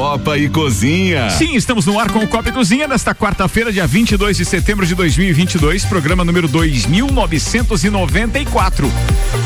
[0.00, 1.28] Copa e Cozinha.
[1.28, 4.86] Sim, estamos no ar com o Copa e Cozinha nesta quarta-feira, dia 22 de setembro
[4.86, 8.90] de 2022, programa número 2994.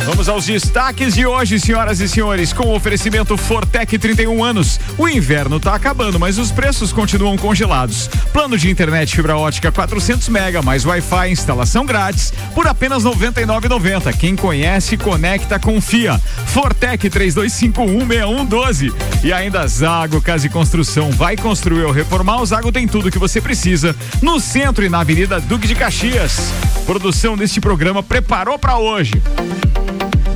[0.06, 4.78] Vamos aos destaques de hoje, senhoras e senhores, com o oferecimento Fortec 31 anos.
[4.96, 8.08] O inverno está acabando, mas os preços continuam congelados.
[8.32, 14.16] Plano de internet fibra ótica 400 mega mais Wi-Fi instalação grátis por apenas 99,90.
[14.16, 16.16] Quem conhece, conecta, confia.
[16.46, 18.94] Fortec 32516112.
[19.24, 21.10] E ainda Zago Casa Construção.
[21.10, 22.40] Vai construir ou reformar?
[22.40, 26.52] O Zago tem tudo que você precisa no centro e na Avenida Duque de Caxias.
[26.86, 29.12] Produção deste programa preparou para hoje.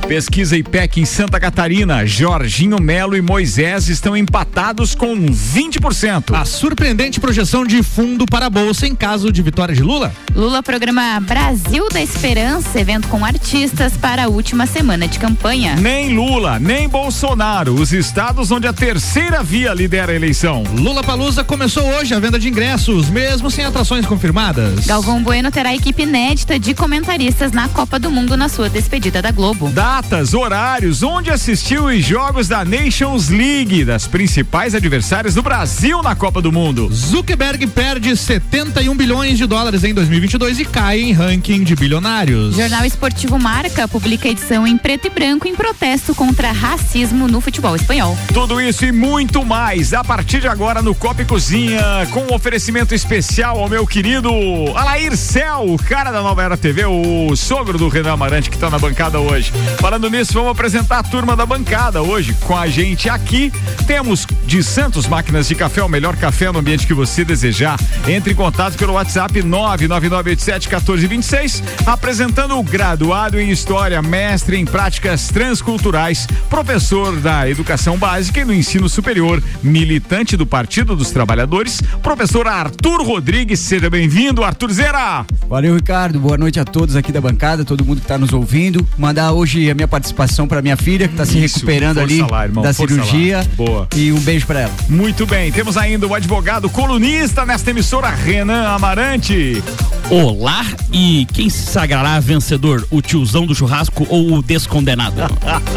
[0.09, 6.35] Pesquisa IPEC em Santa Catarina, Jorginho Melo e Moisés estão empatados com 20%.
[6.35, 10.11] A surpreendente projeção de fundo para a Bolsa em caso de vitória de Lula.
[10.35, 15.75] Lula programa Brasil da Esperança, evento com artistas para a última semana de campanha.
[15.75, 20.63] Nem Lula, nem Bolsonaro, os estados onde a terceira via lidera a eleição.
[20.73, 24.87] Lula Palusa começou hoje a venda de ingressos, mesmo sem atrações confirmadas.
[24.87, 29.29] Galvão Bueno terá equipe inédita de comentaristas na Copa do Mundo na sua despedida da
[29.29, 29.69] Globo.
[29.69, 36.01] Da datas, horários, onde assistiu os jogos da Nations League, das principais adversárias do Brasil
[36.01, 36.89] na Copa do Mundo.
[36.93, 42.55] Zuckerberg perde 71 bilhões de dólares em 2022 e cai em ranking de bilionários.
[42.55, 47.75] Jornal Esportivo Marca publica edição em preto e branco em protesto contra racismo no futebol
[47.75, 48.17] espanhol.
[48.33, 52.33] Tudo isso e muito mais a partir de agora no Copa e Cozinha, com um
[52.33, 54.31] oferecimento especial ao meu querido
[54.75, 58.69] Alair Cel, o cara da Nova Era TV, o sogro do Renan Amarante que está
[58.69, 59.51] na bancada hoje.
[59.89, 62.35] Falando nisso, vamos apresentar a turma da bancada hoje.
[62.41, 63.51] Com a gente aqui,
[63.87, 67.79] temos de Santos Máquinas de Café, o melhor café no ambiente que você desejar.
[68.07, 76.27] Entre em contato pelo WhatsApp 999871426, apresentando o graduado em História, mestre em Práticas Transculturais,
[76.51, 83.01] professor da Educação Básica e no Ensino Superior, militante do Partido dos Trabalhadores, professor Arthur
[83.01, 83.59] Rodrigues.
[83.59, 85.25] Seja bem-vindo, Arthur Zera.
[85.49, 86.19] Valeu, Ricardo.
[86.19, 88.87] Boa noite a todos aqui da bancada, todo mundo que está nos ouvindo.
[88.95, 92.61] Mandar hoje a minha participação para minha filha, que está se recuperando ali lá, irmão,
[92.61, 93.47] da cirurgia.
[93.55, 93.87] Boa.
[93.95, 94.73] E um beijo para ela.
[94.89, 95.51] Muito bem.
[95.51, 99.63] Temos ainda o advogado colunista nesta emissora, Renan Amarante.
[100.09, 102.85] Olá, e quem se sagrará vencedor?
[102.89, 105.21] O tiozão do churrasco ou o descondenado?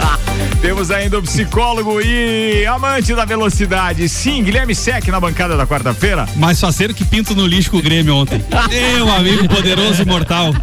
[0.62, 6.26] Temos ainda o psicólogo e amante da velocidade, sim, Guilherme Sec na bancada da quarta-feira.
[6.36, 8.42] Mais faceiro que pinto no lixo com o Grêmio ontem.
[8.96, 10.54] Meu amigo poderoso e mortal.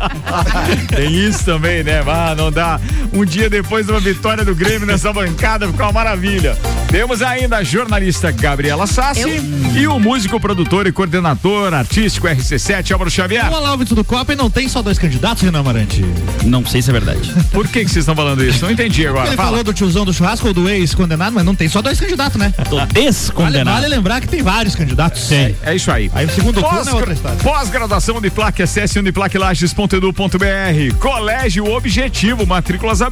[0.88, 2.02] Tem isso também, né?
[2.08, 2.80] Ah, não dá.
[3.14, 6.58] Um dia depois de uma vitória do Grêmio nessa bancada, ficou uma maravilha.
[6.88, 9.80] Temos ainda a jornalista Gabriela Sassi Eu?
[9.80, 13.54] e o músico, produtor e coordenador artístico RC7, Álvaro Xavier.
[13.54, 16.04] Olá, óbito do Copa e não tem só dois candidatos, Renan Amarante?
[16.44, 17.32] Não sei se é verdade.
[17.54, 18.66] Por que, que vocês estão falando isso?
[18.66, 19.28] Não entendi agora.
[19.28, 19.50] Ele Fala.
[19.50, 22.52] falou do tiozão do churrasco ou do ex-condenado, mas não tem só dois candidatos, né?
[22.68, 23.70] Do descondenado.
[23.70, 25.22] Vale, vale lembrar que tem vários candidatos.
[25.22, 25.36] Sim.
[25.36, 26.10] É, é isso aí.
[26.16, 27.38] Aí o segundo Pós, turno é outra história.
[27.38, 30.96] Pós-graduação Uniplaque, acesse uniplaquelages.edu.br.
[31.00, 33.09] Colégio Objetivo, matrículas abertas.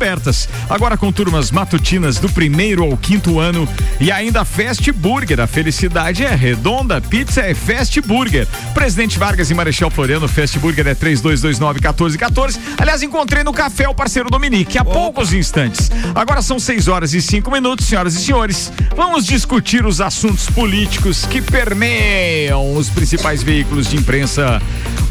[0.69, 3.68] Agora com turmas matutinas do primeiro ao quinto ano
[4.00, 5.40] e ainda Fast Burger.
[5.40, 8.47] A felicidade é redonda, pizza é Fast Burger.
[8.74, 12.59] Presidente Vargas e Marechal Floriano, Fast Burger é 3229-1414.
[12.78, 14.91] Aliás, encontrei no café o parceiro Dominique há Opa.
[14.91, 15.90] poucos instantes.
[16.13, 18.72] Agora são 6 horas e 5 minutos, senhoras e senhores.
[18.96, 24.62] Vamos discutir os assuntos políticos que permeiam os principais veículos de imprensa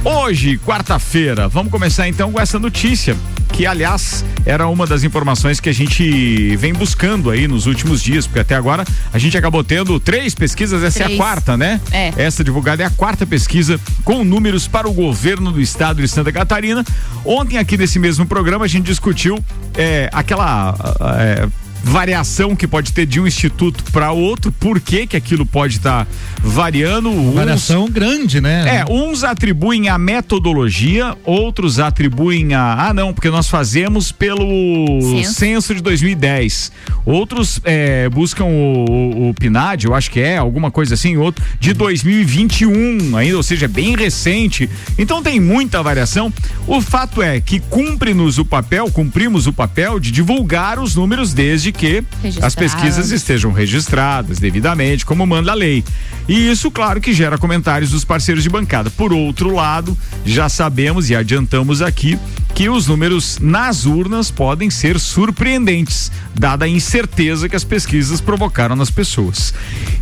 [0.05, 1.49] hoje, quarta-feira.
[1.49, 3.17] Vamos começar então com essa notícia
[3.53, 8.27] que aliás era uma das informações que a gente vem buscando aí nos últimos dias,
[8.27, 11.11] porque até agora a gente acabou tendo três pesquisas, essa três.
[11.11, 11.81] é a quarta, né?
[11.91, 12.13] É.
[12.17, 16.33] Essa divulgada é a quarta pesquisa com números para o governo do estado de Santa
[16.33, 16.85] Catarina.
[17.25, 19.43] Ontem aqui nesse mesmo programa a gente discutiu
[19.75, 20.75] é, aquela
[21.19, 21.49] é,
[21.83, 26.05] variação que pode ter de um instituto para outro, por que que aquilo pode estar
[26.05, 26.11] tá
[26.43, 27.09] variando.
[27.11, 28.79] Uns, variação grande, né?
[28.79, 35.35] É, uns atribuem a metodologia, outros atribuem a, ah não, porque nós fazemos pelo censo,
[35.35, 36.73] censo de 2010.
[37.05, 41.45] Outros é, buscam o, o, o, PNAD, eu acho que é, alguma coisa assim, outro
[41.61, 44.69] de 2021 ainda, ou seja, bem recente.
[44.99, 46.33] Então tem muita variação.
[46.67, 51.66] O fato é que cumpre-nos o papel, cumprimos o papel de divulgar os números desde
[51.73, 52.03] que
[52.43, 55.85] as pesquisas estejam registradas devidamente, como manda a lei.
[56.29, 58.91] E isso, claro, que gera comentários dos parceiros de bancada.
[58.91, 62.19] Por outro lado, já sabemos e adiantamos aqui
[62.55, 68.75] que os números nas urnas podem ser surpreendentes, dada a incerteza que as pesquisas provocaram
[68.75, 69.53] nas pessoas.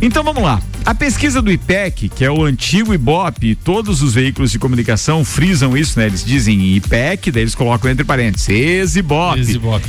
[0.01, 0.61] Então vamos lá.
[0.85, 5.25] A pesquisa do IPEC, que é o antigo IBOP, e todos os veículos de comunicação
[5.25, 6.05] frisam isso, né?
[6.05, 9.39] Eles dizem IPEC, daí eles colocam entre parênteses, ex-IBOP.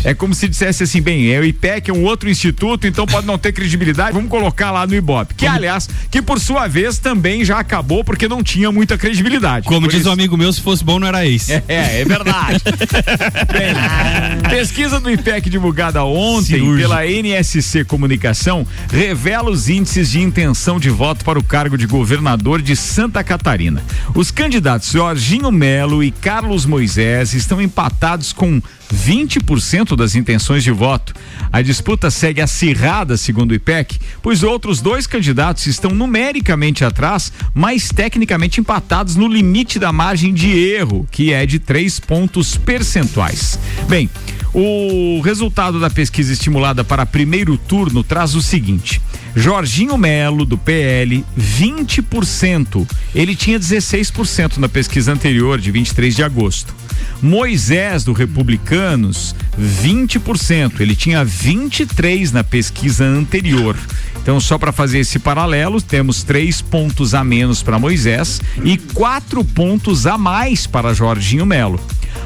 [0.02, 3.26] É como se dissesse assim, bem, é o IPEC é um outro instituto, então pode
[3.26, 5.34] não ter credibilidade, vamos colocar lá no IBOP.
[5.34, 9.66] Que, aliás, que por sua vez também já acabou porque não tinha muita credibilidade.
[9.66, 10.08] Como por diz isso...
[10.08, 11.50] um amigo meu, se fosse bom não era ex.
[11.50, 12.62] É, é, é verdade.
[13.52, 16.88] bem, pesquisa do IPEC divulgada ontem Cirúrgico.
[16.88, 22.62] pela NSC Comunicação revela os índices de intenção de voto para o cargo de governador
[22.62, 23.82] de Santa Catarina.
[24.14, 28.60] Os candidatos Jorginho Melo e Carlos Moisés estão empatados com
[28.94, 31.14] 20% das intenções de voto.
[31.52, 37.88] A disputa segue acirrada, segundo o IPEC, pois outros dois candidatos estão numericamente atrás, mas
[37.88, 43.58] tecnicamente empatados no limite da margem de erro, que é de três pontos percentuais.
[43.88, 44.08] Bem,
[44.52, 49.00] o resultado da pesquisa estimulada para primeiro turno traz o seguinte:
[49.38, 52.88] Jorginho Melo, do PL, 20%.
[53.14, 56.74] Ele tinha 16% na pesquisa anterior, de 23 de agosto.
[57.20, 60.80] Moisés, do Republicanos, 20%.
[60.80, 63.76] Ele tinha 23% na pesquisa anterior.
[64.22, 69.44] Então, só para fazer esse paralelo, temos três pontos a menos para Moisés e quatro
[69.44, 71.78] pontos a mais para Jorginho Melo.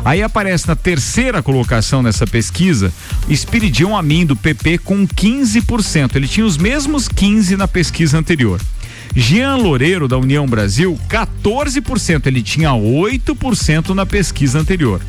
[0.05, 2.93] Aí aparece na terceira colocação nessa pesquisa,
[3.29, 6.17] Espiridion Amin do PP com 15%.
[6.17, 8.61] Ele tinha os mesmos 15 na pesquisa anterior.
[9.15, 12.27] Jean Loureiro da União Brasil, 14%.
[12.27, 15.01] Ele tinha 8% na pesquisa anterior.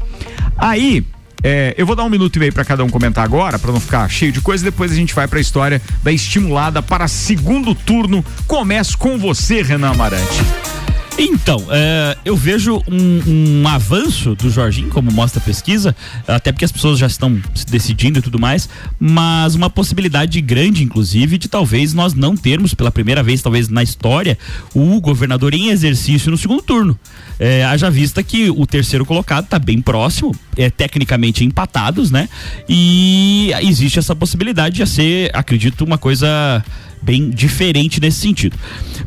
[0.58, 1.04] Aí,
[1.43, 3.81] é, eu vou dar um minuto e meio para cada um comentar agora, para não
[3.81, 4.65] ficar cheio de coisa.
[4.65, 8.25] Depois a gente vai para a história da estimulada para segundo turno.
[8.47, 10.43] Começo com você, Renan Amarante.
[11.25, 15.95] Então, é, eu vejo um, um, avanço do Jorginho, como mostra a pesquisa,
[16.27, 20.83] até porque as pessoas já estão se decidindo e tudo mais, mas uma possibilidade grande,
[20.83, 24.37] inclusive, de talvez nós não termos, pela primeira vez, talvez na história,
[24.75, 26.99] o governador em exercício no segundo turno.
[27.38, 32.29] É, haja vista que o terceiro colocado está bem próximo, é tecnicamente empatados, né?
[32.69, 36.64] E existe essa possibilidade de ser, acredito, uma coisa
[37.02, 38.56] bem diferente nesse sentido.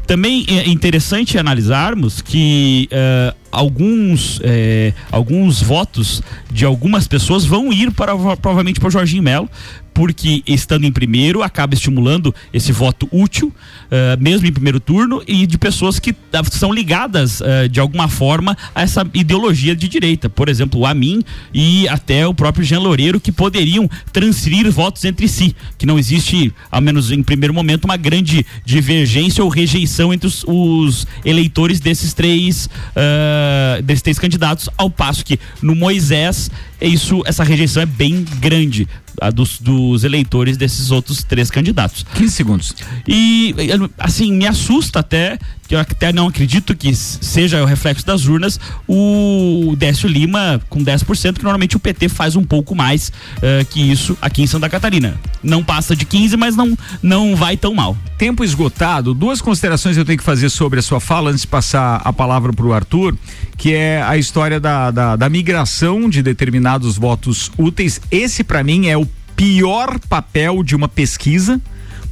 [0.05, 6.21] Também é interessante analisarmos que uh, alguns, é, alguns votos
[6.51, 9.49] de algumas pessoas vão ir para provavelmente para o Jorginho Melo,
[9.95, 15.47] porque estando em primeiro acaba estimulando esse voto útil, uh, mesmo em primeiro turno, e
[15.47, 16.13] de pessoas que
[16.51, 20.29] são ligadas uh, de alguma forma a essa ideologia de direita.
[20.29, 21.23] Por exemplo, o Amin
[21.53, 26.53] e até o próprio Jean Loureiro, que poderiam transferir votos entre si, que não existe,
[26.69, 32.13] ao menos em primeiro momento, uma grande divergência ou rejeição entre os, os eleitores desses
[32.13, 32.65] três.
[32.65, 38.87] Uh, desses três candidatos, ao passo que no Moisés isso essa rejeição é bem grande
[39.21, 42.05] a dos, dos eleitores desses outros três candidatos.
[42.15, 42.75] 15 segundos.
[43.07, 43.55] E,
[43.97, 48.59] assim, me assusta até, que eu até não acredito que seja o reflexo das urnas,
[48.87, 53.81] o Décio Lima com 10%, que normalmente o PT faz um pouco mais uh, que
[53.81, 55.19] isso aqui em Santa Catarina.
[55.43, 57.97] Não passa de 15, mas não, não vai tão mal.
[58.17, 59.13] Tempo esgotado.
[59.13, 62.53] Duas considerações eu tenho que fazer sobre a sua fala antes de passar a palavra
[62.53, 63.15] para o Arthur,
[63.57, 68.01] que é a história da, da, da migração de determinados votos úteis.
[68.11, 71.61] Esse, para mim, é o pior papel de uma pesquisa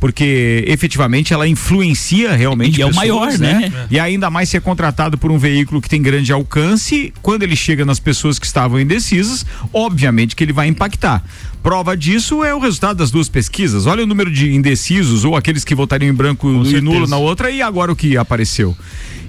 [0.03, 2.77] porque efetivamente ela influencia realmente.
[2.77, 3.71] E é o maior, né?
[3.71, 3.87] né?
[3.89, 7.55] E ainda mais se é contratado por um veículo que tem grande alcance, quando ele
[7.55, 11.23] chega nas pessoas que estavam indecisas, obviamente que ele vai impactar.
[11.63, 13.85] Prova disso é o resultado das duas pesquisas.
[13.85, 16.81] Olha o número de indecisos ou aqueles que votariam em branco Com e certeza.
[16.81, 18.75] nulo na outra e agora o que apareceu.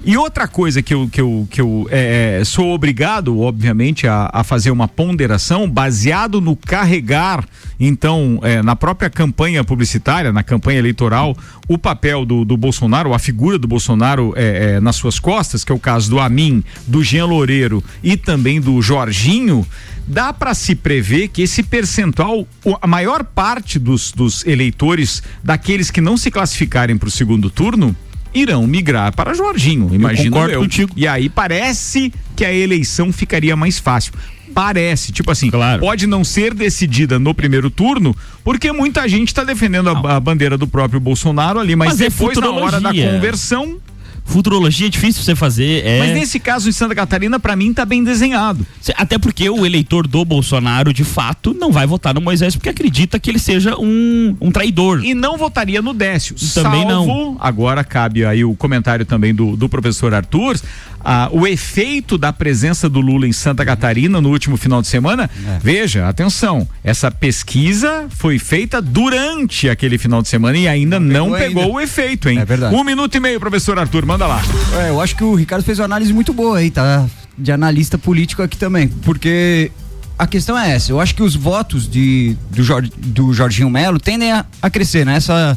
[0.07, 4.29] E outra coisa que eu, que eu, que eu é, é, sou obrigado, obviamente, a,
[4.31, 7.43] a, fazer uma ponderação baseado no carregar,
[7.79, 11.35] então, é, na própria campanha publicitária, na campanha eleitoral,
[11.67, 15.71] o papel do, do Bolsonaro, a figura do Bolsonaro é, é, nas suas costas, que
[15.71, 19.65] é o caso do Amin, do Jean Loureiro e também do Jorginho,
[20.07, 22.47] dá para se prever que esse percentual,
[22.79, 27.95] a maior parte dos, dos eleitores, daqueles que não se classificarem para o segundo turno,
[28.35, 30.49] irão migrar para Jorginho, imagino eu.
[30.49, 30.59] eu.
[30.59, 30.91] Contigo.
[30.95, 34.13] E aí parece que a eleição ficaria mais fácil
[34.53, 35.11] parece.
[35.11, 35.81] Tipo assim, claro.
[35.81, 40.57] pode não ser decidida no primeiro turno, porque muita gente está defendendo a, a, bandeira
[40.57, 43.77] do próprio Bolsonaro ali, mas, mas é depois, é na hora da conversão,
[44.25, 45.85] Futurologia é difícil você fazer.
[45.85, 45.99] É...
[45.99, 48.65] Mas nesse caso em Santa Catarina, para mim, tá bem desenhado.
[48.97, 53.19] Até porque o eleitor do Bolsonaro, de fato, não vai votar no Moisés porque acredita
[53.19, 55.05] que ele seja um, um traidor.
[55.05, 56.35] E não votaria no Décio.
[56.53, 57.37] Também salvo, não.
[57.39, 60.59] Agora cabe aí o comentário também do, do professor Arthur.
[61.07, 65.29] Ah, o efeito da presença do Lula em Santa Catarina no último final de semana.
[65.47, 65.59] É.
[65.61, 71.37] Veja, atenção, essa pesquisa foi feita durante aquele final de semana e ainda não, não
[71.37, 71.75] pegou, ainda.
[71.75, 72.39] o efeito, hein?
[72.39, 72.73] É verdade.
[72.73, 74.41] Um minuto e meio, professor Arthur, manda lá.
[74.81, 77.05] É, eu acho que o Ricardo fez uma análise muito boa aí, tá?
[77.37, 79.71] De analista político aqui também, porque
[80.17, 80.91] a questão é essa.
[80.91, 85.05] Eu acho que os votos de, do, Jorge, do Jorginho Melo tendem a, a crescer,
[85.05, 85.17] né?
[85.17, 85.55] Essa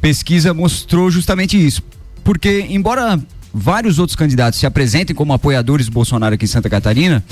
[0.00, 1.82] pesquisa mostrou justamente isso.
[2.22, 3.20] Porque, embora
[3.54, 7.24] vários outros candidatos se apresentem como apoiadores do Bolsonaro aqui em Santa Catarina,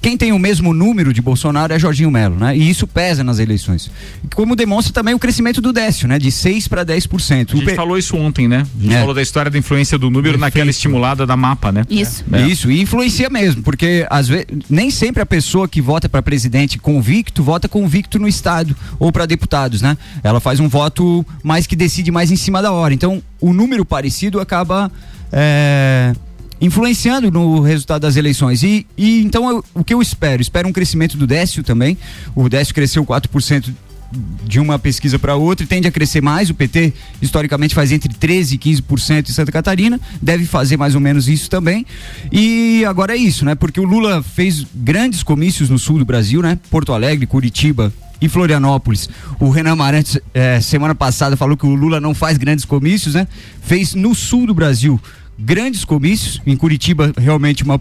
[0.00, 2.56] quem tem o mesmo número de Bolsonaro é Jorginho Melo, né?
[2.56, 3.90] E isso pesa nas eleições.
[4.34, 6.18] Como demonstra também o crescimento do Décio, né?
[6.18, 7.54] De 6 para 10%.
[7.54, 8.64] A gente falou isso ontem, né?
[8.78, 9.00] A gente é.
[9.00, 10.40] falou da história da influência do número Perfeito.
[10.40, 11.84] naquela estimulada da mapa, né?
[11.90, 12.24] Isso.
[12.30, 12.46] É.
[12.46, 16.78] Isso, e influencia mesmo, porque às vezes nem sempre a pessoa que vota para presidente
[16.78, 19.96] convicto vota convicto no estado ou para deputados, né?
[20.22, 22.94] Ela faz um voto mais que decide mais em cima da hora.
[22.94, 24.90] Então, o número parecido acaba
[25.32, 26.12] é,
[26.60, 28.62] influenciando no resultado das eleições.
[28.62, 30.40] E, e então eu, o que eu espero?
[30.42, 31.96] Espero um crescimento do Décio também.
[32.34, 33.72] O Décio cresceu 4%
[34.44, 36.50] de uma pesquisa para outra e tende a crescer mais.
[36.50, 41.00] O PT historicamente faz entre 13 e 15% em Santa Catarina, deve fazer mais ou
[41.00, 41.84] menos isso também.
[42.30, 43.54] E agora é isso, né?
[43.54, 46.58] Porque o Lula fez grandes comícios no sul do Brasil, né?
[46.70, 49.08] Porto Alegre, Curitiba, e Florianópolis.
[49.38, 53.26] O Renan Amarante, eh, semana passada, falou que o Lula não faz grandes comícios, né?
[53.62, 55.00] Fez no sul do Brasil
[55.38, 57.80] grandes comícios, em Curitiba realmente uma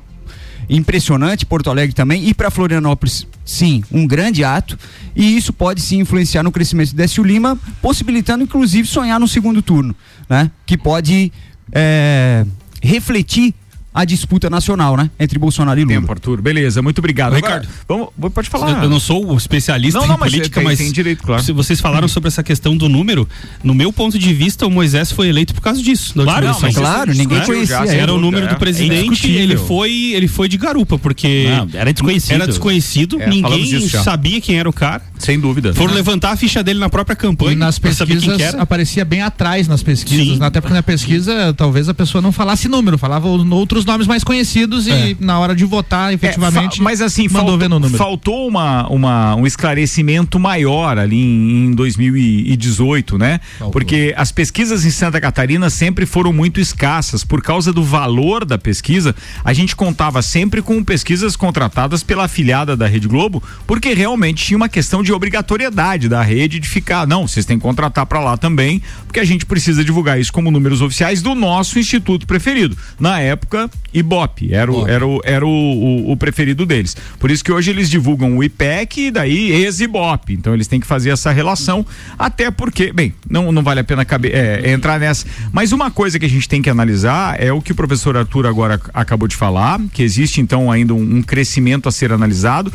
[0.70, 4.78] impressionante, Porto Alegre também, e para Florianópolis, sim, um grande ato,
[5.16, 9.62] e isso pode sim influenciar no crescimento do Décio Lima, possibilitando inclusive sonhar no segundo
[9.62, 9.96] turno,
[10.28, 10.50] né?
[10.66, 11.32] Que pode
[11.72, 12.46] é,
[12.82, 13.54] refletir
[13.96, 15.10] a disputa nacional, né?
[15.18, 15.96] Entre Bolsonaro e Lula.
[15.96, 16.42] Tempo, Arthur.
[16.42, 17.34] Beleza, muito obrigado.
[17.34, 18.84] Ricardo, vamos, pode falar.
[18.84, 21.42] Eu não sou especialista não, não, em mas política, tem, mas tem direito, claro.
[21.42, 23.28] se vocês falaram sobre essa questão do número,
[23.64, 26.14] no meu ponto de vista, o Moisés foi eleito por causa disso.
[26.14, 27.78] Claro, não, claro, ninguém conhecia.
[27.96, 31.80] Era o número do é presidente, é ele foi, ele foi de garupa, porque não,
[31.80, 32.34] era desconhecido.
[32.34, 35.02] Era desconhecido, é, ninguém sabia quem era o cara.
[35.18, 35.74] Sem dúvida.
[35.74, 37.54] Foram levantar a ficha dele na própria campanha.
[37.54, 40.44] E nas pesquisas aparecia bem atrás nas pesquisas, Sim.
[40.44, 44.88] até porque na pesquisa talvez a pessoa não falasse número, falava outros nomes mais conhecidos
[44.88, 45.16] e é.
[45.20, 46.80] na hora de votar, efetivamente.
[46.80, 47.58] É, mas assim, faltou,
[47.92, 53.40] faltou uma, uma, um esclarecimento maior ali em, em 2018, né?
[53.58, 53.72] Faltou.
[53.72, 57.24] Porque as pesquisas em Santa Catarina sempre foram muito escassas.
[57.24, 62.76] Por causa do valor da pesquisa, a gente contava sempre com pesquisas contratadas pela afiliada
[62.76, 67.28] da Rede Globo, porque realmente tinha uma questão de obrigatoriedade da rede de ficar, não,
[67.28, 70.82] vocês têm que contratar para lá também, porque a gente precisa divulgar isso como números
[70.82, 72.78] oficiais do nosso instituto preferido.
[73.00, 76.98] Na época, Ibope, era, o, era, o, era o, o, o, preferido deles.
[77.18, 80.34] Por isso que hoje eles divulgam o IPEC e daí ex-Ibope.
[80.34, 81.86] Então eles têm que fazer essa relação,
[82.20, 85.26] até porque, bem, não, não vale a pena caber, é, entrar nessa.
[85.54, 88.46] Mas uma coisa que a gente tem que analisar é o que o professor Arthur
[88.46, 92.74] agora acabou de falar, que existe então ainda um, um crescimento a ser analisado.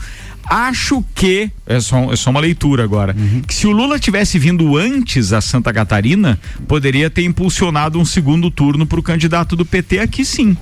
[0.49, 3.41] Acho que, é só, é só uma leitura agora, uhum.
[3.47, 8.51] que se o Lula tivesse vindo antes a Santa Catarina, poderia ter impulsionado um segundo
[8.51, 10.57] turno para o candidato do PT aqui sim.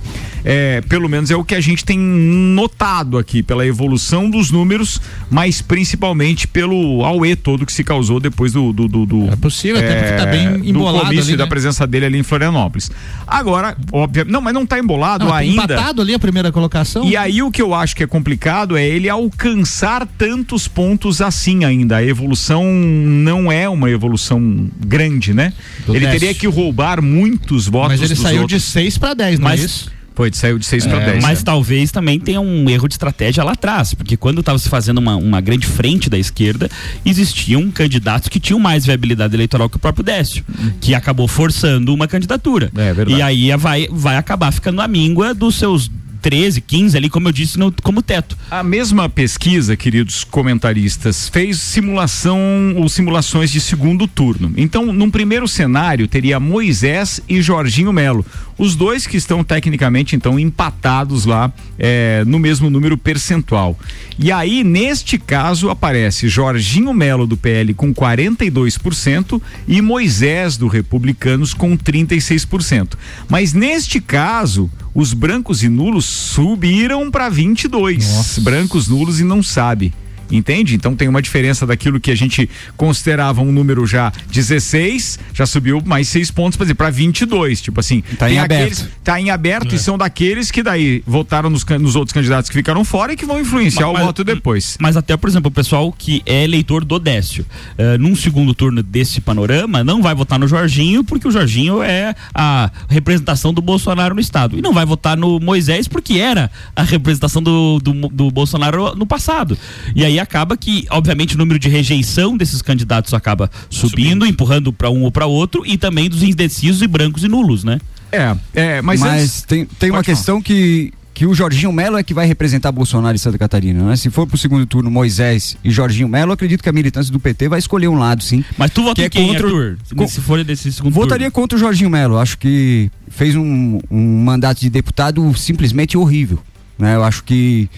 [0.45, 5.01] É, pelo menos é o que a gente tem notado aqui, pela evolução dos números,
[5.29, 8.71] mas principalmente pelo auê todo que se causou depois do.
[8.71, 10.99] do, do, do é possível, é, até porque tá bem embolado.
[10.99, 11.37] Do comício ali, né?
[11.37, 12.91] da presença dele ali em Florianópolis.
[13.27, 15.63] Agora, óbvio, não, mas não está embolado não, ainda.
[15.63, 17.03] Empatado ali a primeira colocação.
[17.03, 21.21] E aí o que eu acho que é complicado é ele alcançar alcançar tantos pontos
[21.21, 21.97] assim ainda.
[21.97, 25.53] A evolução não é uma evolução grande, né?
[25.85, 27.99] Do ele teria que roubar muitos votos.
[27.99, 28.61] Mas ele saiu outros.
[28.61, 29.91] de 6 para 10, não é isso?
[30.15, 31.23] Foi, saiu de 6 é, para 10.
[31.23, 31.43] Mas é.
[31.43, 35.15] talvez também tenha um erro de estratégia lá atrás, porque quando estava se fazendo uma,
[35.15, 36.69] uma grande frente da esquerda,
[37.05, 40.71] existiam candidatos que tinham mais viabilidade eleitoral que o próprio Décio, hum.
[40.81, 42.69] que acabou forçando uma candidatura.
[42.75, 43.17] É, verdade.
[43.17, 45.89] E aí vai, vai acabar ficando a míngua dos seus
[46.21, 48.37] 13, 15 ali, como eu disse, no, como teto.
[48.49, 52.39] A mesma pesquisa, queridos comentaristas, fez simulação
[52.75, 54.51] ou simulações de segundo turno.
[54.57, 58.25] Então, num primeiro cenário, teria Moisés e Jorginho Melo.
[58.57, 63.79] Os dois que estão tecnicamente, então, empatados lá é, no mesmo número percentual.
[64.17, 71.53] E aí, neste caso, aparece Jorginho Melo do PL com 42% e Moisés do Republicanos
[71.53, 72.95] com 36%.
[73.29, 78.05] Mas neste caso, os brancos e nulos subiram para 22.
[78.05, 78.41] Nossa.
[78.41, 79.93] Brancos, nulos e não sabe.
[80.31, 80.75] Entende?
[80.75, 85.81] Então tem uma diferença daquilo que a gente considerava um número já 16, já subiu
[85.85, 88.01] mais seis pontos para dizer para 22, tipo assim.
[88.17, 88.99] Tá em aqueles, aberto.
[89.03, 89.75] Tá em aberto é.
[89.75, 93.25] e são daqueles que daí votaram nos, nos, outros candidatos que ficaram fora e que
[93.25, 94.77] vão influenciar mas, o voto depois.
[94.79, 97.45] Mas até, por exemplo, o pessoal que é eleitor do Décio,
[97.77, 102.15] uh, num segundo turno desse panorama, não vai votar no Jorginho porque o Jorginho é
[102.33, 106.83] a representação do Bolsonaro no estado e não vai votar no Moisés porque era a
[106.83, 109.57] representação do, do, do Bolsonaro no passado.
[109.95, 114.25] E aí acaba que, obviamente, o número de rejeição desses candidatos acaba subindo, subindo.
[114.25, 117.79] empurrando para um ou para outro, e também dos indecisos e brancos e nulos, né?
[118.11, 119.41] É, é mas, mas antes...
[119.43, 123.17] tem, tem uma questão que que o Jorginho Melo é que vai representar Bolsonaro em
[123.17, 123.97] Santa Catarina, né?
[123.97, 127.49] Se for pro segundo turno Moisés e Jorginho Melo, acredito que a militância do PT
[127.49, 128.41] vai escolher um lado, sim.
[128.57, 129.45] Mas tu vota é quem, contra...
[129.45, 129.77] Arthur?
[130.07, 131.31] Se for desse segundo Votaria turno.
[131.33, 132.17] contra o Jorginho Melo.
[132.17, 136.39] Acho que fez um, um mandato de deputado simplesmente horrível.
[136.77, 136.95] Né?
[136.95, 137.69] Eu acho que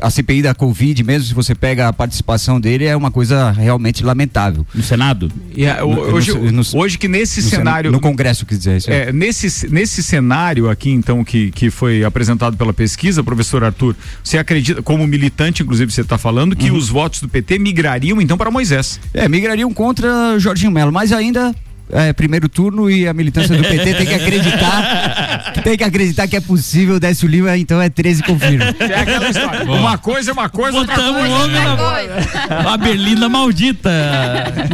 [0.00, 4.04] a CPI da Covid, mesmo se você pega a participação dele, é uma coisa realmente
[4.04, 4.66] lamentável.
[4.74, 5.30] No Senado?
[5.56, 7.92] Yeah, hoje, no, no, hoje que nesse no cenário.
[7.92, 8.76] No Congresso, quer dizer.
[8.78, 13.94] Isso é, nesse, nesse cenário aqui, então, que, que foi apresentado pela pesquisa, professor Arthur,
[14.22, 16.76] você acredita, como militante, inclusive, você está falando, que uhum.
[16.76, 19.00] os votos do PT migrariam então para Moisés?
[19.12, 21.54] É, migrariam contra Jorginho Melo, mas ainda
[21.90, 26.36] é, primeiro turno e a militância do PT tem que acreditar tem que acreditar que
[26.36, 28.64] é possível Décio Lima, então é 13 confirma.
[28.78, 29.64] É aquela história.
[29.64, 31.44] Uma coisa é uma coisa, Botamos outra coisa.
[31.44, 32.72] Homem é na...
[32.72, 33.90] A Berlinda maldita.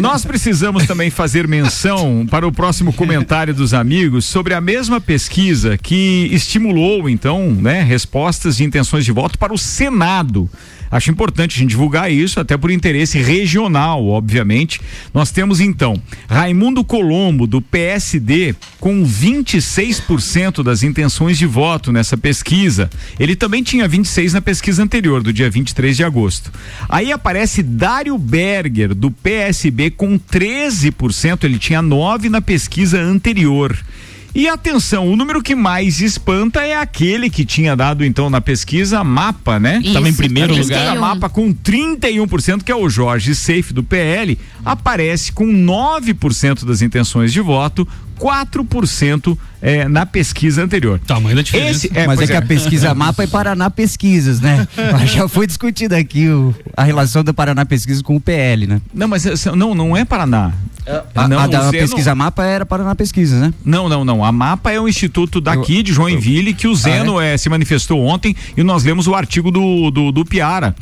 [0.00, 5.78] Nós precisamos também fazer menção para o próximo comentário dos amigos sobre a mesma pesquisa
[5.78, 10.50] que estimulou, então, né, respostas de intenções de voto para o Senado.
[10.90, 14.80] Acho importante a gente divulgar isso, até por interesse regional, obviamente.
[15.14, 15.94] Nós temos então
[16.28, 22.90] Raimundo Colombo, do PSD, com 26% das intenções de voto nessa pesquisa.
[23.18, 26.52] Ele também tinha 26 na pesquisa anterior, do dia 23 de agosto.
[26.90, 31.44] Aí aparece Dário Berger, do PSB, com 13%.
[31.44, 33.74] Ele tinha 9 na pesquisa anterior.
[34.34, 39.02] E atenção, o número que mais espanta é aquele que tinha dado então na pesquisa
[39.02, 39.80] mapa, né?
[39.82, 40.96] Estava em primeiro lugar.
[40.96, 47.32] mapa com 31%, que é o Jorge Safe do PL, aparece com 9% das intenções
[47.32, 47.86] de voto,
[48.20, 51.00] 4% é, na pesquisa anterior.
[51.06, 51.86] Tamanho da diferença.
[51.86, 54.68] Esse, é, Mas é, é, que a pesquisa mapa é Paraná Pesquisas, né?
[55.06, 58.80] já foi discutida aqui o, a relação da Paraná Pesquisa com o PL, né?
[58.92, 59.24] Não, mas
[59.56, 60.52] não, não é Paraná.
[61.14, 63.54] A, não, a da pesquisa mapa era Paraná Pesquisas, né?
[63.64, 64.24] Não, não, não.
[64.24, 67.34] A mapa é um instituto daqui de Joinville que o Zeno ah, é?
[67.34, 70.74] É, se manifestou ontem e nós lemos o artigo do, do, do Piara.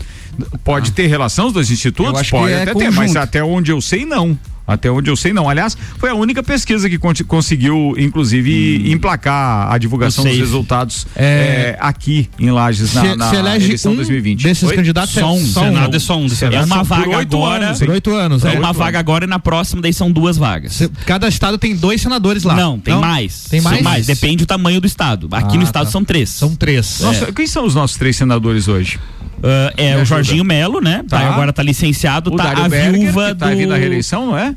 [0.64, 0.94] Pode ah.
[0.94, 2.30] ter relação os dois institutos?
[2.30, 4.38] Pode é até ter, mas até onde eu sei, não.
[4.68, 5.48] Até onde eu sei, não.
[5.48, 8.92] Aliás, foi a única pesquisa que conseguiu, inclusive, hum.
[8.92, 11.24] emplacar a divulgação dos resultados é...
[11.24, 14.42] É, aqui em Lages na, na eleição um 2020.
[14.42, 14.76] Desses Oi?
[14.76, 15.44] candidatos só um.
[15.44, 15.64] Só um.
[15.64, 16.26] Senado é só um.
[16.52, 17.66] É uma vaga agora.
[17.68, 18.44] Anos, por oito anos.
[18.44, 20.82] É uma vaga agora e na próxima daí são duas vagas.
[21.06, 22.54] Cada estado tem dois senadores lá.
[22.54, 23.00] Não, tem não?
[23.00, 23.44] mais.
[23.44, 23.82] Tem mais?
[23.82, 24.06] Mais.
[24.06, 25.28] Depende do tamanho do estado.
[25.32, 25.92] Aqui ah, no estado tá.
[25.92, 26.28] são três.
[26.28, 27.00] São três.
[27.00, 28.98] Nossa, quem são os nossos três senadores hoje?
[29.38, 31.04] Uh, é Me o Jorginho Melo, né?
[31.08, 31.18] Tá.
[31.18, 31.28] tá.
[31.28, 33.56] agora tá licenciado, o tá Dário a Berger, viúva tá do...
[33.56, 34.54] vindo a reeleição, não é?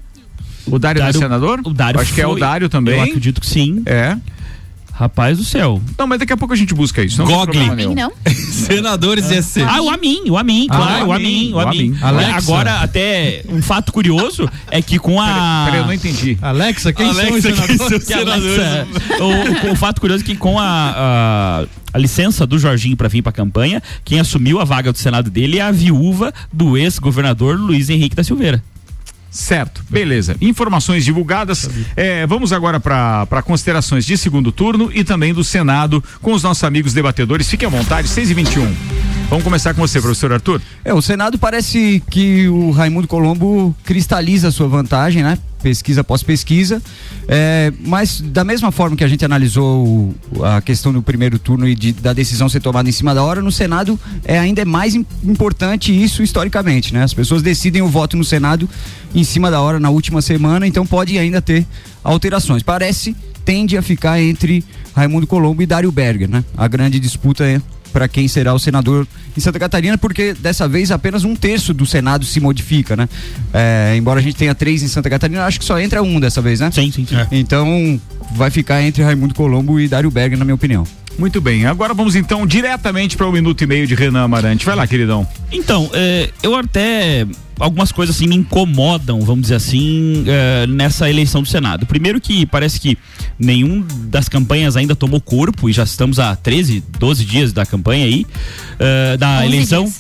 [0.66, 1.62] O Dário, Dário é senador?
[1.64, 2.96] O Dário Acho foi, que é o Dário também.
[2.96, 3.82] Eu acredito que sim.
[3.86, 4.18] É.
[4.94, 5.82] Rapaz do céu.
[5.98, 7.18] Não, mas daqui a pouco a gente busca isso.
[7.18, 7.96] Não Gogli.
[7.96, 8.12] Não.
[8.76, 9.36] Senadores ah.
[9.36, 9.62] ISC.
[9.62, 11.96] Ah, o Amin, o Amin, ah, claro, o Amin, o Amin.
[12.34, 15.64] Agora, até um fato curioso é que com a.
[15.66, 16.38] Peraí, eu não entendi.
[16.42, 17.66] Alexa, quem Alexa, são
[17.98, 18.56] os senadores?
[18.56, 19.64] senadores?
[19.64, 23.08] o, o, o, fato curioso é que com a, a a licença do Jorginho para
[23.08, 26.78] vir para a campanha, quem assumiu a vaga do Senado dele é a viúva do
[26.78, 28.64] ex-governador Luiz Henrique da Silveira.
[29.32, 30.36] Certo, beleza.
[30.42, 31.70] Informações divulgadas.
[31.96, 36.66] É, vamos agora para considerações de segundo turno e também do Senado com os nossos
[36.66, 37.50] amigos debatedores.
[37.50, 38.76] Fiquem à vontade, 6 e 21
[39.30, 40.62] Vamos começar com você, professor Arthur.
[40.84, 45.38] É, o Senado parece que o Raimundo Colombo cristaliza a sua vantagem, né?
[45.62, 46.82] Pesquisa após pesquisa.
[47.28, 51.76] É, mas da mesma forma que a gente analisou a questão do primeiro turno e
[51.76, 55.92] de, da decisão ser tomada em cima da hora, no Senado é ainda mais importante
[55.92, 57.04] isso historicamente, né?
[57.04, 58.70] As pessoas decidem o voto no Senado
[59.14, 61.66] em cima da hora na última semana, então pode ainda ter
[62.04, 62.64] alterações.
[62.64, 64.64] Parece tende a ficar entre
[64.96, 66.44] Raimundo Colombo e Dário Berger, né?
[66.56, 70.92] A grande disputa é para quem será o senador em Santa Catarina, porque dessa vez
[70.92, 73.08] apenas um terço do Senado se modifica, né?
[73.54, 76.42] É, embora a gente tenha três em Santa Catarina, acho que só entra um dessa
[76.42, 76.72] vez, né?
[76.72, 77.16] Sim, sim, sim.
[77.16, 77.28] É.
[77.32, 78.00] Então
[78.34, 80.86] vai ficar entre Raimundo Colombo e Dário Berger, na minha opinião.
[81.18, 84.66] Muito bem, agora vamos então diretamente para o um minuto e meio de Renan Amarante.
[84.66, 85.28] Vai lá, queridão.
[85.52, 87.28] Então, é, eu até
[87.62, 91.86] algumas coisas assim me incomodam, vamos dizer assim, uh, nessa eleição do Senado.
[91.86, 92.98] Primeiro que parece que
[93.38, 98.06] nenhum das campanhas ainda tomou corpo e já estamos há 13, 12 dias da campanha
[98.06, 99.92] aí, uh, da eleição.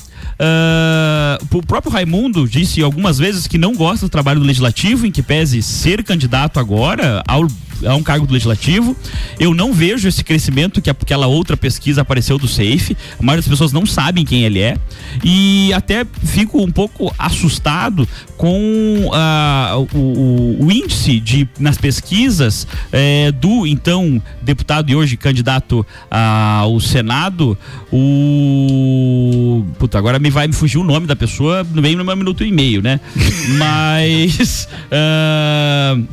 [0.41, 5.12] Uh, o próprio Raimundo disse algumas vezes que não gosta do trabalho do legislativo, em
[5.12, 7.47] que pese ser candidato agora ao
[7.86, 8.95] a um cargo do legislativo.
[9.39, 12.95] Eu não vejo esse crescimento que aquela outra pesquisa apareceu do Safe.
[13.19, 14.77] A maioria das pessoas não sabem quem ele é.
[15.23, 23.32] E até fico um pouco assustado com uh, o, o, índice de, nas pesquisas eh,
[23.34, 27.56] do então deputado e hoje candidato ao Senado,
[27.91, 29.63] o.
[29.77, 32.43] Puta, agora me vai me fugir o nome da pessoa no meio de um minuto
[32.43, 32.99] e meio, né?
[33.57, 34.67] Mas.
[34.91, 36.07] Uh,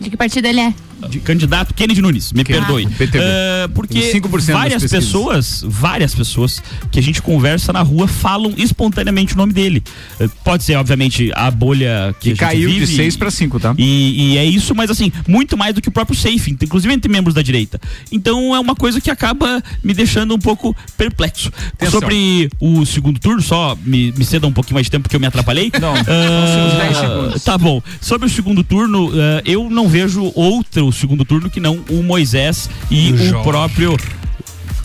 [0.00, 0.74] de que partido ele é?
[1.08, 2.86] De candidato Kennedy Nunes, me perdoe.
[2.86, 4.20] Uh, porque
[4.52, 9.82] várias pessoas, várias pessoas que a gente conversa na rua falam espontaneamente o nome dele.
[10.20, 13.74] Uh, pode ser, obviamente, a bolha que, que caiu vive, de 6 para 5, tá?
[13.76, 17.10] E, e, é isso, mas assim, muito mais do que o próprio Safe, inclusive entre
[17.10, 17.80] membros da direita.
[18.10, 21.50] Então é uma coisa que acaba me deixando um pouco perplexo.
[21.74, 22.00] Atenção.
[22.00, 25.20] Sobre o segundo turno, só me, me ceda um pouquinho mais de tempo porque eu
[25.20, 25.70] me atrapalhei.
[25.80, 27.82] Não, uh, tá bom.
[28.00, 29.10] Sobre o segundo turno,
[29.44, 33.96] eu não vejo outro segundo turno que não o Moisés e o, o próprio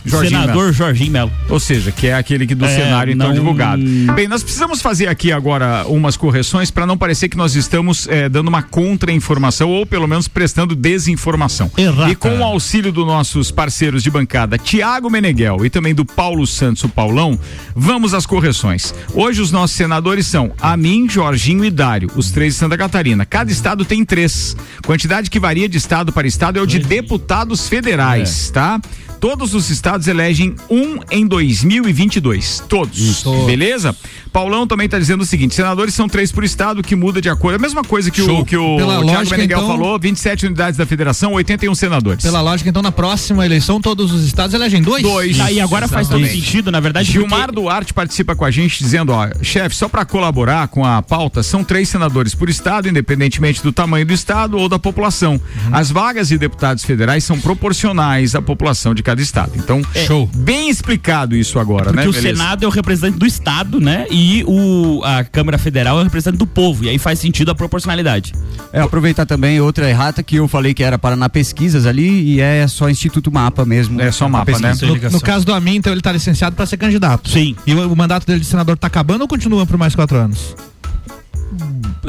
[0.04, 0.72] Jorginho senador.
[0.72, 1.32] Jorginho Melo.
[1.48, 3.34] Ou seja, que é aquele que do é, cenário então não...
[3.34, 3.82] divulgado.
[4.14, 8.28] Bem, nós precisamos fazer aqui agora umas correções para não parecer que nós estamos é,
[8.28, 11.70] dando uma contra-informação ou pelo menos prestando desinformação.
[11.76, 12.10] Errata.
[12.10, 16.46] E com o auxílio dos nossos parceiros de bancada, Tiago Meneghel e também do Paulo
[16.46, 17.38] Santos, o Paulão,
[17.74, 18.94] vamos às correções.
[19.14, 23.24] Hoje os nossos senadores são Amin, Jorginho e Dário, os três de Santa Catarina.
[23.24, 24.56] Cada estado tem três.
[24.84, 28.52] Quantidade que varia de estado para estado é o de deputados federais, é.
[28.52, 28.80] tá?
[29.20, 32.64] Todos os estados elegem um em 2022.
[32.66, 32.98] Todos.
[32.98, 33.44] Isso.
[33.44, 33.94] Beleza?
[34.32, 37.56] Paulão também está dizendo o seguinte: senadores são três por estado, que muda de acordo.
[37.56, 38.40] A mesma coisa que Show.
[38.40, 42.24] o, que o Pela Thiago Meneghel então, falou: 27 unidades da federação, 81 senadores.
[42.24, 45.02] Pela lógica, então, na próxima eleição, todos os estados elegem dois?
[45.02, 45.36] Dois.
[45.36, 46.10] Tá, e agora Exatamente.
[46.10, 47.12] faz todo sentido, na verdade.
[47.12, 47.60] Gilmar porque...
[47.60, 51.62] Duarte participa com a gente dizendo: ó, chefe, só para colaborar com a pauta, são
[51.62, 55.34] três senadores por estado, independentemente do tamanho do estado ou da população.
[55.34, 55.70] Uhum.
[55.72, 59.52] As vagas de deputados federais são proporcionais à população de cada estado.
[59.56, 60.04] Então, é.
[60.04, 60.28] Show.
[60.34, 62.02] bem explicado isso agora, Porque né?
[62.04, 62.42] Porque o Beleza.
[62.42, 64.06] Senado é o representante do estado, né?
[64.10, 66.84] E o, a Câmara Federal é o representante do povo.
[66.84, 68.32] E aí faz sentido a proporcionalidade.
[68.72, 72.40] É, aproveitar também outra errata que eu falei que era para na pesquisas ali e
[72.40, 74.00] é só Instituto Mapa mesmo.
[74.00, 74.74] É só mapa, né?
[74.82, 77.30] No, no, caso do Amin, então ele está licenciado para ser candidato.
[77.30, 77.56] Sim.
[77.66, 80.54] E o, o mandato dele de senador está acabando ou continua por mais quatro anos?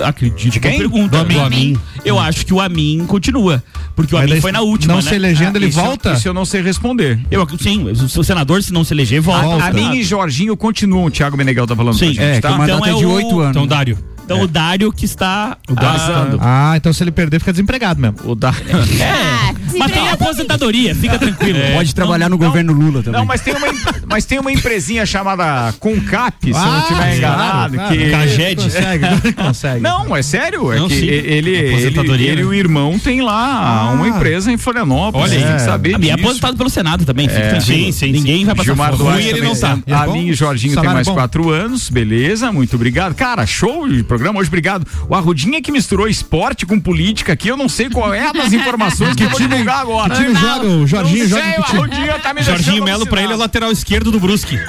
[0.04, 0.78] Acredite quem?
[0.78, 1.10] pergunta.
[1.10, 1.34] Do Amin.
[1.34, 1.78] Do Amin.
[2.06, 3.64] Eu acho que o Amin continua.
[3.96, 4.94] Porque o Mas Amin foi na última.
[4.94, 5.10] Não né?
[5.10, 6.14] se elegendo, ah, ele volta?
[6.14, 7.20] Isso eu não sei responder.
[7.30, 9.46] Eu, sim, o senador, se não se eleger, volta.
[9.46, 9.66] volta.
[9.66, 12.14] Amin e Jorginho continuam, o Thiago Meneghel tá falando sim.
[12.14, 12.58] Gente, é, tá?
[12.58, 13.52] O então é, é de oito anos.
[13.52, 13.98] Então, Dário.
[14.24, 16.38] Então o Dário que está arrasando.
[16.42, 18.18] Ah, então se ele perder, fica desempregado mesmo.
[18.24, 18.62] O Dário.
[19.02, 21.60] É, mas tem aposentadoria, fica tranquilo.
[21.74, 23.20] Pode trabalhar no governo Lula também.
[23.20, 23.68] Não, mas tem uma,
[24.10, 27.76] mas tem uma empresinha chamada Concap, se eu não Ah, estiver claro, enganado.
[27.76, 27.96] claro.
[27.98, 28.10] que...
[28.12, 28.56] Caged.
[28.64, 29.80] Consegue, consegue.
[29.82, 30.72] Não, é sério.
[30.72, 31.06] É Não, que sim.
[31.06, 32.44] ele, ele, ele e né?
[32.44, 35.32] o irmão tem lá uma empresa em Florianópolis.
[35.32, 35.46] Olha aí.
[35.46, 37.62] tem que saber Ah, E é aposentado pelo Senado também, fica tranquilo.
[37.86, 38.96] Sim, sim, Ninguém vai passar Gilmar.
[38.96, 39.78] Duarte ele não tá.
[39.86, 43.16] E é A minha e Jorginho tem mais quatro anos, beleza, muito obrigado.
[43.16, 44.86] Cara, show de programa hoje, obrigado.
[45.10, 49.16] O Arrudinha que misturou esporte com política aqui, eu não sei qual é das informações
[49.16, 50.15] que eu vou divulgar agora.
[50.15, 51.28] que time joga o Jorginho?
[51.28, 52.08] Joga sei, que time?
[52.21, 54.60] Tá me Jorginho Melo pra ele é lateral esquerdo do Brusque.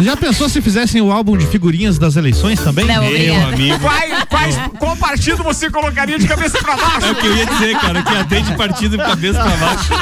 [0.00, 2.86] Já pensou se fizessem o álbum de figurinhas das eleições também?
[2.86, 3.54] Não, obrigada.
[3.54, 3.78] amigo.
[3.80, 7.06] Quais, quais, qual partido você colocaria de cabeça pra baixo?
[7.06, 9.92] É o que eu ia dizer, cara, que atende de partido de cabeça pra baixo.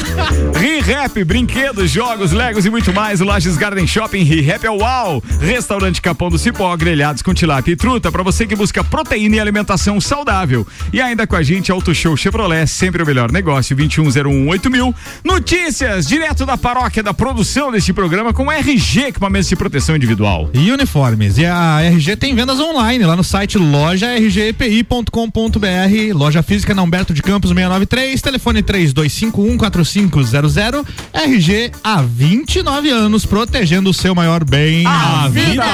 [0.59, 3.21] ReHap, brinquedos, jogos, legos e muito mais.
[3.21, 5.23] O Lages Garden Shopping ReHap é o UAU.
[5.41, 9.41] Restaurante Capão do Cipó, grelhados com tilápia e truta para você que busca proteína e
[9.41, 10.67] alimentação saudável.
[10.93, 14.95] E ainda com a gente, Auto Show Chevrolet, sempre o melhor negócio, 21018000.
[15.25, 20.49] Notícias direto da paróquia da produção deste programa com RG, equipamentos de proteção individual.
[20.55, 21.37] E uniformes.
[21.39, 26.15] E a RG tem vendas online lá no site lojargpi.com.br.
[26.15, 30.87] Loja física na Humberto de Campos 693, telefone 32514500.
[31.13, 35.65] RG há 29 anos protegendo o seu maior bem, A vida.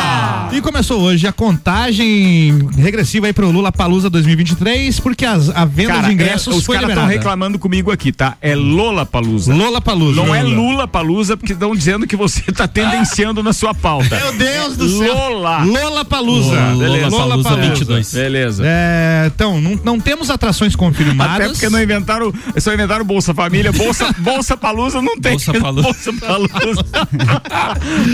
[0.53, 6.01] E começou hoje a contagem regressiva aí pro Lula Palusa 2023, porque as, a venda
[6.01, 8.37] de ingressos é, os foi caras estão reclamando comigo aqui, tá?
[8.41, 9.55] É Lola Palusa.
[9.55, 10.23] Lola Palusa.
[10.23, 14.17] Não é Lula Palusa, porque estão dizendo que você está tendenciando na sua pauta.
[14.17, 15.15] Meu Deus do céu.
[15.15, 15.65] Lola.
[15.65, 16.57] Lola Palusa.
[16.79, 17.09] Beleza.
[17.09, 18.15] Lollapalooza 22.
[18.15, 18.63] Beleza.
[18.67, 21.35] É, então, não, não temos atrações confirmadas.
[21.35, 25.33] Até porque não inventaram, só inventaram Bolsa Família, Bolsa, Bolsa Palusa não tem.
[25.33, 25.83] Bolsa Palusa.
[25.83, 26.85] Bolsa Palusa.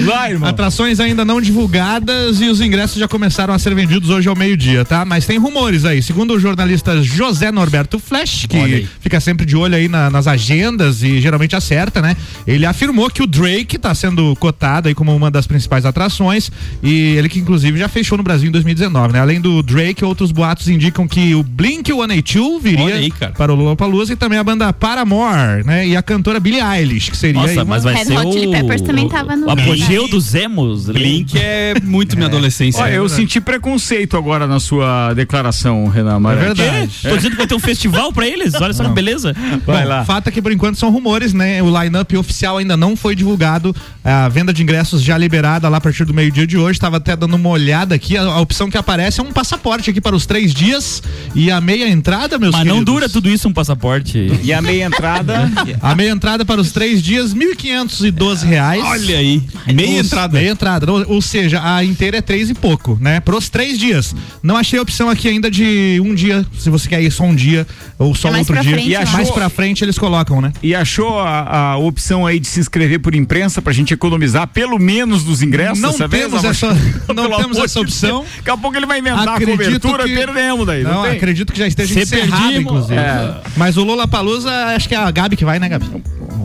[0.04, 0.48] Vai, irmão.
[0.48, 4.84] Atrações ainda não divulgadas e os ingressos já começaram a ser vendidos hoje ao meio-dia,
[4.84, 5.04] tá?
[5.04, 6.02] Mas tem rumores aí.
[6.02, 8.88] Segundo o jornalista José Norberto Flash, Olha que aí.
[9.00, 12.16] fica sempre de olho aí na- nas agendas e geralmente acerta, né?
[12.46, 16.50] Ele afirmou que o Drake tá sendo cotado aí como uma das principais atrações
[16.82, 19.20] e ele que inclusive já fechou no Brasil em 2019, né?
[19.20, 24.16] Além do Drake, outros boatos indicam que o Blink-182 viria aí, para o Lollapalooza e
[24.16, 25.86] também a banda Paramore, né?
[25.86, 28.26] E a cantora Billie Eilish, que seria aí Nossa, uma- mas vai Red ser Hot
[28.28, 28.32] o...
[28.32, 30.86] Chili Peppers também tava no- O apogeu dos emos.
[30.86, 32.82] Blink é muito minha adolescência.
[32.82, 36.62] Olha, eu senti preconceito agora na sua declaração, Renan É Amarante.
[36.62, 36.98] verdade.
[37.02, 38.52] Tô dizendo que vai ter um festival pra eles.
[38.60, 39.34] Olha só que beleza.
[39.66, 40.04] Vai Bom, lá.
[40.04, 41.62] Fato é que por enquanto são rumores, né?
[41.62, 43.74] O line-up oficial ainda não foi divulgado.
[44.04, 46.72] A venda de ingressos já liberada lá a partir do meio-dia de hoje.
[46.72, 48.16] Estava até dando uma olhada aqui.
[48.16, 51.02] A, a opção que aparece é um passaporte aqui para os três dias
[51.34, 52.94] e a meia entrada, meus Mas não queridos.
[52.94, 54.30] dura tudo isso um passaporte.
[54.42, 55.50] E a meia entrada.
[55.80, 58.82] A meia entrada para os três dias, 1.512 reais.
[58.84, 59.42] Olha aí.
[59.72, 60.38] Meia Os- entrada.
[60.38, 60.90] Meia entrada.
[60.92, 63.20] Ou, ou seja, a inteira é três e pouco, né?
[63.20, 64.14] Para os três dias.
[64.42, 67.34] Não achei a opção aqui ainda de um dia, se você quer ir só um
[67.34, 67.66] dia
[67.98, 68.72] ou só É mais outro pra dia.
[68.72, 69.04] frente, e né?
[69.12, 70.52] mais pra frente eles colocam, né?
[70.62, 74.78] E achou a, a opção aí de se inscrever por imprensa pra gente economizar pelo
[74.78, 76.24] menos dos ingressos Não dessa vez?
[76.24, 76.74] temos essa-
[77.14, 78.18] não temos essa de opção.
[78.20, 78.30] Deus.
[78.38, 80.82] Daqui a pouco ele vai inventar a Acredito cobertura, que- perdemos daí.
[80.82, 81.12] Não, Não, tem?
[81.12, 82.94] acredito que já esteja Se encerrado, perdimos, inclusive.
[83.00, 83.34] é.
[83.56, 85.86] Mas o Lula Palusa, acho que é a Gabi que vai, né, Gabi?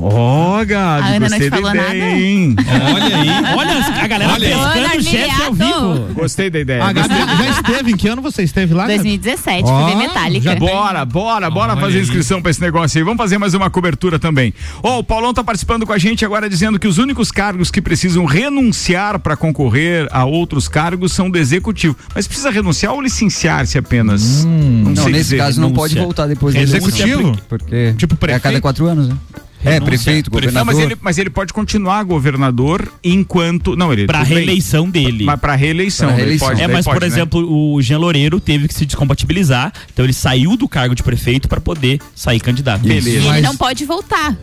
[0.02, 1.98] Ó, A Gabi, Ana não gostei te da falou ideia, nada?
[2.20, 2.56] hein?
[2.94, 3.30] Olha aí.
[3.58, 6.14] Olha a galera Olha pescando o chefe ao vivo.
[6.14, 6.84] Gostei da ideia.
[6.84, 8.96] A Gabi já esteve, em que ano você esteve lá, Gabi?
[8.98, 10.44] 2017, Ó, fui ver Metallica.
[10.44, 12.04] já Bora, bora, bora Olha fazer aí.
[12.04, 13.04] inscrição pra esse negócio aí.
[13.04, 14.54] Vamos fazer mais uma cobertura também.
[14.84, 17.82] Ó, o Paulão tá participando com a gente agora dizendo que os únicos cargos que
[17.82, 21.96] precisam renunciar para concorrer a outros cargos são do executivo.
[22.14, 24.46] Mas precisa renunciar ou licenciar-se apenas?
[24.46, 25.38] não Não, sei nesse dizer.
[25.38, 27.22] caso não pode voltar depois da Executivo?
[27.22, 28.62] eleição, Porque Tipo é a cada prefeito?
[28.62, 29.16] quatro anos, né?
[29.66, 30.66] É, prefeito, Não, governador.
[30.66, 33.76] mas ele, mas ele pode continuar governador enquanto.
[33.76, 34.06] Não, ele.
[34.06, 34.38] Pra bem.
[34.38, 35.24] reeleição dele.
[35.26, 36.08] Mas pra reeleição.
[36.08, 36.48] Pra reeleição.
[36.50, 37.08] pode, É, mas pode, por né?
[37.08, 41.48] exemplo, o Jean Loureiro teve que se descompatibilizar, então ele saiu do cargo de prefeito
[41.48, 42.82] pra poder sair candidato.
[42.82, 43.10] Beleza.
[43.10, 44.36] E ele Mas- não pode voltar.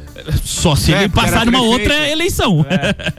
[0.44, 1.72] Só se É, ele passar numa prefeito.
[1.90, 2.64] outra eleição.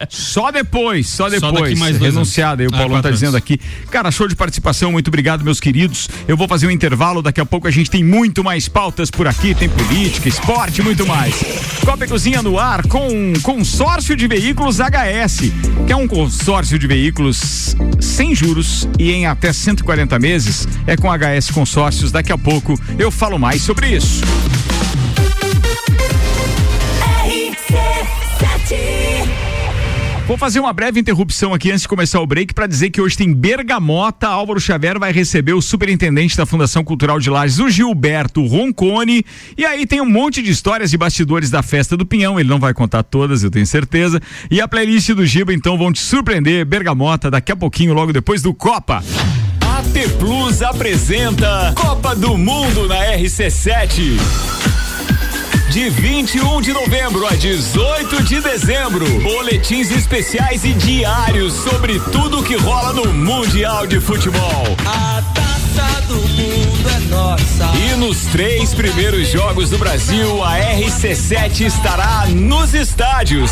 [0.10, 1.64] Só depois, só Só depois.
[1.70, 2.72] daqui mais renunciado aí, o.
[2.74, 3.60] Ah, Paulão tá dizendo aqui.
[3.90, 6.08] Cara, show de participação, muito obrigado, meus queridos.
[6.28, 9.28] Eu vou fazer um intervalo, daqui a pouco a gente tem muito mais pautas por
[9.28, 11.34] aqui, tem política, esporte, muito mais.
[11.94, 13.08] Copa e Cozinha no ar com
[13.44, 15.52] consórcio de veículos HS,
[15.86, 20.68] que é um consórcio de veículos sem juros e em até 140 meses.
[20.88, 22.12] É com HS Consórcios.
[22.12, 24.24] Daqui a pouco eu falo mais sobre isso.
[30.26, 33.18] Vou fazer uma breve interrupção aqui antes de começar o break para dizer que hoje
[33.18, 34.28] tem Bergamota.
[34.28, 39.26] Álvaro Xavier vai receber o superintendente da Fundação Cultural de Lages, o Gilberto Roncone.
[39.58, 42.40] E aí tem um monte de histórias de bastidores da festa do Pinhão.
[42.40, 44.22] Ele não vai contar todas, eu tenho certeza.
[44.50, 46.66] E a playlist do Giba, então, vão te surpreender.
[46.66, 49.04] Bergamota, daqui a pouquinho, logo depois do Copa.
[49.60, 54.83] AT Plus apresenta Copa do Mundo na RC7.
[55.74, 62.56] De 21 de novembro a 18 de dezembro, boletins especiais e diários sobre tudo que
[62.56, 64.78] rola no Mundial de Futebol.
[64.86, 67.72] A taça do mundo é nossa.
[67.76, 73.52] E nos três primeiros jogos do Brasil, a RC7 estará nos estádios.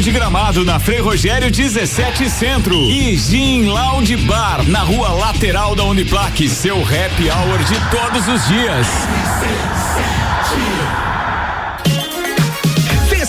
[0.00, 2.74] de gramado na Frei Rogério 17 Centro.
[2.74, 6.48] E Gin Lounge Bar na rua lateral da Uniplaque.
[6.48, 8.86] Seu happy hour de todos os dias.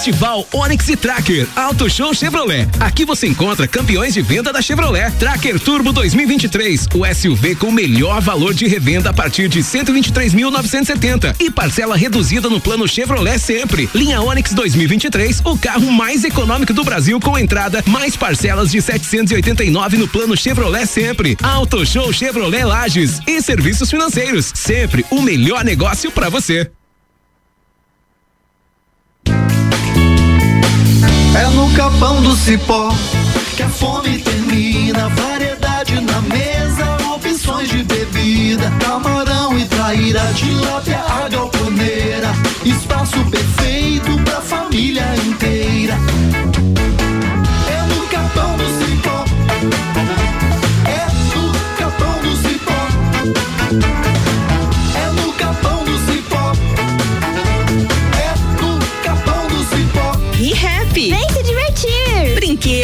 [0.04, 2.68] Festival Onix e Tracker Auto Show Chevrolet.
[2.78, 5.10] Aqui você encontra campeões de venda da Chevrolet.
[5.12, 11.50] Tracker Turbo 2023, o SUV com melhor valor de revenda a partir de 123.970 e
[11.50, 13.90] parcela reduzida no plano Chevrolet sempre.
[13.96, 19.96] Linha Onix 2023, o carro mais econômico do Brasil com entrada mais parcelas de 789
[19.96, 21.38] no plano Chevrolet sempre.
[21.42, 26.70] Auto Show Chevrolet Lages e serviços financeiros, sempre o melhor negócio para você.
[31.76, 32.90] Capão do cipó
[33.56, 35.10] que a fome termina.
[35.10, 38.72] Variedade na mesa, opções de bebida.
[38.80, 42.32] Camarão e traíra, tilápia, a galponeira.
[42.64, 45.98] Espaço perfeito pra família inteira.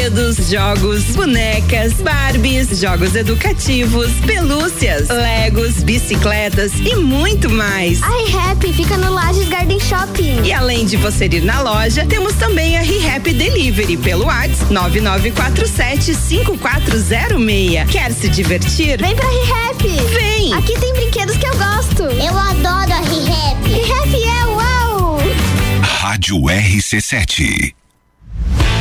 [0.10, 8.02] Brinquedos, jogos, bonecas, Barbies, jogos educativos, pelúcias, Legos, bicicletas e muito mais.
[8.02, 10.42] A ReHap fica no Lages Garden Shopping.
[10.44, 16.16] E além de você ir na loja, temos também a ReHap Delivery pelo WhatsApp 9947
[16.16, 17.92] 5406.
[17.92, 18.98] Quer se divertir?
[19.00, 19.84] Vem pra ReHap.
[20.14, 20.54] Vem.
[20.54, 22.04] Aqui tem brinquedos que eu gosto.
[22.04, 23.70] Eu adoro a ReHap.
[23.70, 25.20] ReHap é uau.
[25.84, 27.79] Rádio RC7.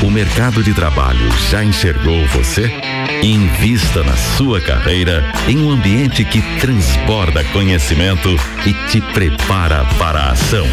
[0.01, 2.73] O mercado de trabalho já enxergou você?
[3.21, 8.29] Invista na sua carreira em um ambiente que transborda conhecimento
[8.65, 10.67] e te prepara para a ação.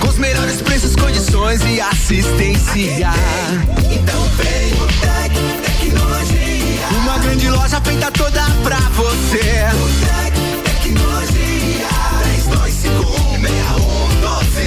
[0.00, 3.12] com os melhores preços, condições e assistência,
[3.88, 6.88] então vem o Tec Tecnologia.
[7.00, 10.25] Uma grande loja feita toda pra você.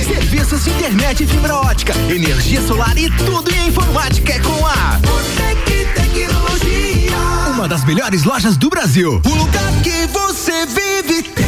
[0.09, 4.99] Serviços de internet e fibra ótica, energia solar e tudo em informática é com a
[5.05, 7.15] Botec Tecnologia.
[7.53, 9.21] Uma das melhores lojas do Brasil.
[9.23, 11.45] O lugar que você vive tem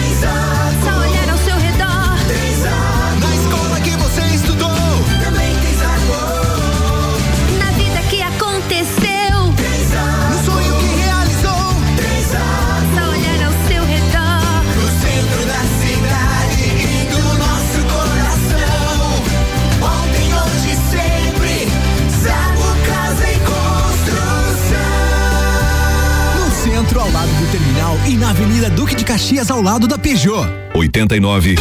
[28.08, 30.48] e na Avenida Duque de Caxias, ao lado da Peugeot.
[30.74, 31.58] 89.9.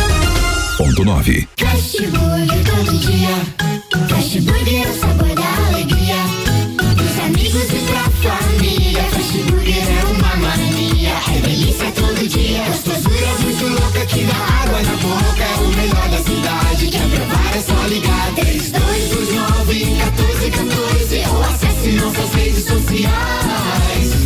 [1.56, 3.28] Fast Burger todo dia.
[4.08, 6.16] Fast Burger é o sabor da alegria.
[6.96, 9.02] Dos amigos e pra família.
[9.02, 11.12] Fast Burger é uma mania.
[11.28, 12.64] É delícia todo dia.
[12.64, 15.42] Gostosura muito louca que dá água na boca.
[15.42, 16.86] É o melhor da cidade.
[16.88, 17.39] Quer provar é só
[17.90, 18.34] ligar.
[18.36, 23.10] 3229 1414 ou acesse nossas redes sociais.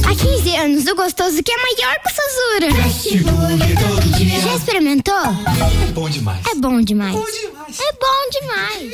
[0.04, 2.82] Há 15 anos, o gostoso que é maior que o Sazura.
[2.82, 4.40] Fast Burger todo dia.
[4.40, 5.14] Já experimentou?
[5.82, 6.46] É bom demais.
[6.46, 7.16] É bom demais.
[7.16, 8.92] É bom demais.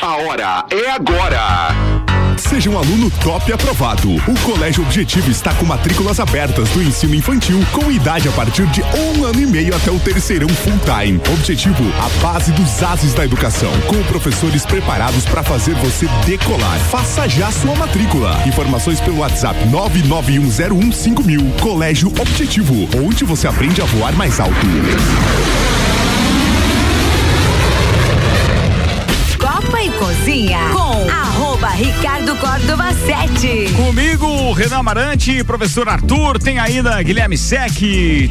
[0.00, 2.05] A hora é agora.
[2.48, 4.08] Seja um aluno top aprovado.
[4.14, 8.82] O Colégio Objetivo está com matrículas abertas do ensino infantil com idade a partir de
[8.82, 11.20] um ano e meio até o terceirão full time.
[11.34, 16.78] Objetivo, a base dos ases da educação, com professores preparados para fazer você decolar.
[16.88, 18.40] Faça já sua matrícula.
[18.46, 21.60] Informações pelo WhatsApp 991015000.
[21.60, 24.54] Colégio Objetivo, onde você aprende a voar mais alto.
[29.36, 31.25] Copa e Cozinha com arroba
[31.76, 33.70] Ricardo Córdova 7.
[33.74, 37.76] Comigo, Renan Amarante, professor Arthur, tem ainda Guilherme Sec,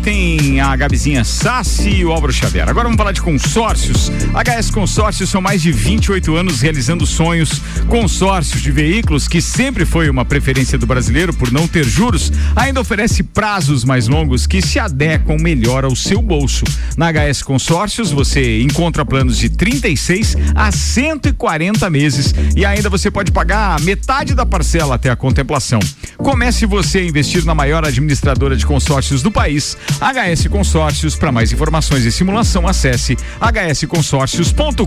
[0.04, 2.68] tem a Gabizinha Sassi e o Álvaro Xavier.
[2.68, 4.12] Agora vamos falar de consórcios.
[4.34, 7.62] HS Consórcios são mais de 28 anos realizando sonhos.
[7.88, 12.82] Consórcios de veículos, que sempre foi uma preferência do brasileiro por não ter juros, ainda
[12.82, 16.66] oferece prazos mais longos que se adequam melhor ao seu bolso.
[16.98, 23.35] Na HS Consórcios, você encontra planos de 36 a 140 meses e ainda você pode
[23.36, 25.82] pagar metade da parcela até a contemplação.
[26.16, 31.18] Comece você a investir na maior administradora de consórcios do país, HS Consórcios.
[31.18, 34.86] Para mais informações e simulação, acesse hsconsórcios.com.br.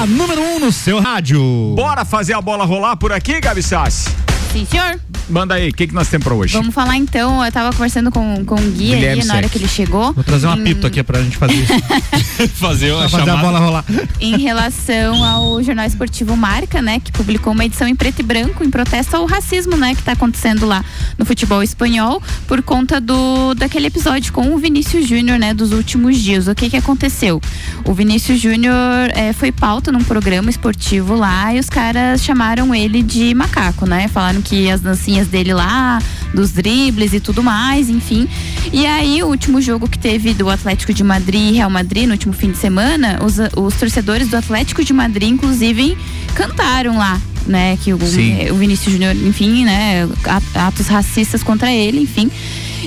[0.00, 1.74] A número 1 um no seu rádio.
[1.76, 4.29] Bora fazer a bola rolar por aqui, Gabi Sassi?
[4.52, 4.98] Sim, senhor.
[5.28, 6.54] Manda aí, o que, que nós temos pra hoje?
[6.54, 9.68] Vamos falar então, eu tava conversando com, com o Gui Guilherme na hora que ele
[9.68, 10.12] chegou.
[10.12, 11.72] Vou trazer uma em- pipta aqui pra gente fazer isso.
[12.58, 13.84] fazer Pra fazer a bola rolar.
[14.20, 18.64] em relação ao jornal esportivo Marca, né, que publicou uma edição em preto e branco
[18.64, 20.84] em protesto ao racismo, né, que tá acontecendo lá
[21.16, 26.18] no futebol espanhol por conta do daquele episódio com o Vinícius Júnior, né, dos últimos
[26.18, 26.48] dias.
[26.48, 27.40] O que que aconteceu?
[27.84, 28.74] O Vinícius Júnior
[29.14, 34.08] eh, foi pauta num programa esportivo lá e os caras chamaram ele de macaco, né?
[34.08, 36.00] Falaram que as dancinhas dele lá,
[36.34, 38.28] dos dribles e tudo mais, enfim.
[38.72, 42.12] E aí, o último jogo que teve do Atlético de Madrid e Real Madrid no
[42.12, 45.96] último fim de semana, os, os torcedores do Atlético de Madrid, inclusive,
[46.34, 47.20] cantaram lá.
[47.46, 48.50] Né, que o, Sim.
[48.50, 50.06] o Vinícius Júnior, enfim, né,
[50.54, 52.30] atos racistas contra ele, enfim.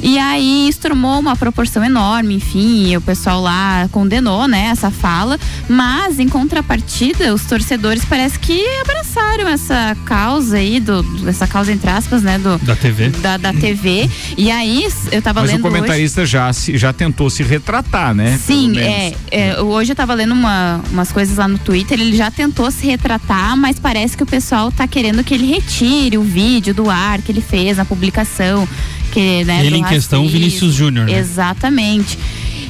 [0.01, 4.89] E aí isso tomou uma proporção enorme, enfim, e o pessoal lá condenou, né, essa
[4.89, 5.39] fala,
[5.69, 11.89] mas em contrapartida, os torcedores parece que abraçaram essa causa aí, do, essa causa entre
[11.89, 13.09] aspas, né, do, Da TV.
[13.09, 14.09] da, da TV.
[14.37, 15.75] E aí, eu tava Mas o lendo hoje.
[15.75, 18.39] comentarista já, se- já tentou se retratar, né?
[18.43, 22.29] Sim, é, é, Hoje eu tava lendo uma- umas coisas lá no Twitter, ele já
[22.31, 26.73] tentou se retratar, mas parece que o pessoal tá querendo que ele retire o vídeo
[26.73, 28.67] do ar que ele fez na publicação.
[29.13, 30.39] Que, né, Ele em questão, racismo.
[30.39, 31.17] Vinícius Júnior, né?
[31.17, 32.17] Exatamente.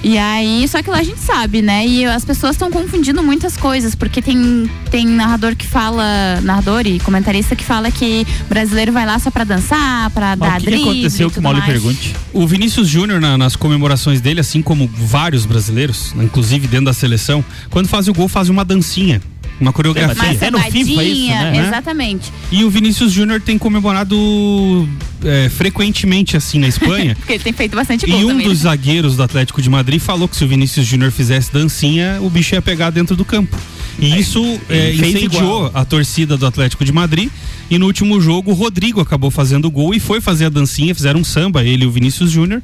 [0.06, 1.88] E aí, só que lá a gente sabe, né?
[1.88, 7.00] E as pessoas estão confundindo muitas coisas, porque tem, tem narrador que fala, narrador e
[7.00, 10.66] comentarista que fala que brasileiro vai lá só pra dançar, pra dar o que, que
[10.72, 11.64] drible aconteceu que o mais.
[11.64, 12.14] pergunte?
[12.34, 17.42] O Vinícius Júnior, na- nas comemorações dele, assim como vários brasileiros, inclusive dentro da seleção,
[17.70, 19.22] quando faz o gol, faz uma dancinha.
[19.64, 20.16] Uma coreografia.
[20.16, 21.68] Mais É no FIFA isso, sambadinha, né?
[21.68, 22.32] Exatamente.
[22.52, 24.88] E o Vinícius Júnior tem comemorado
[25.24, 27.16] é, frequentemente assim na Espanha.
[27.20, 28.48] Porque ele tem feito bastante gol E um também.
[28.48, 28.64] dos né?
[28.70, 32.54] zagueiros do Atlético de Madrid falou que se o Vinícius Júnior fizesse dancinha, o bicho
[32.54, 33.58] ia pegar dentro do campo.
[34.00, 34.92] E isso é,
[35.30, 37.30] incendiou a torcida do Atlético de Madrid.
[37.70, 40.94] E no último jogo, o Rodrigo acabou fazendo o gol e foi fazer a dancinha,
[40.94, 42.62] fizeram um samba, ele e o Vinícius Júnior.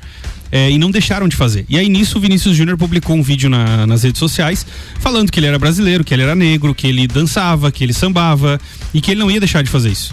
[0.52, 1.64] é, e não deixaram de fazer.
[1.70, 4.66] E aí nisso o Vinícius Júnior publicou um vídeo na- nas redes sociais
[5.00, 8.60] falando que ele era brasileiro, que ele era negro, que ele dançava, que ele sambava
[8.92, 10.12] e que ele não ia deixar de fazer isso.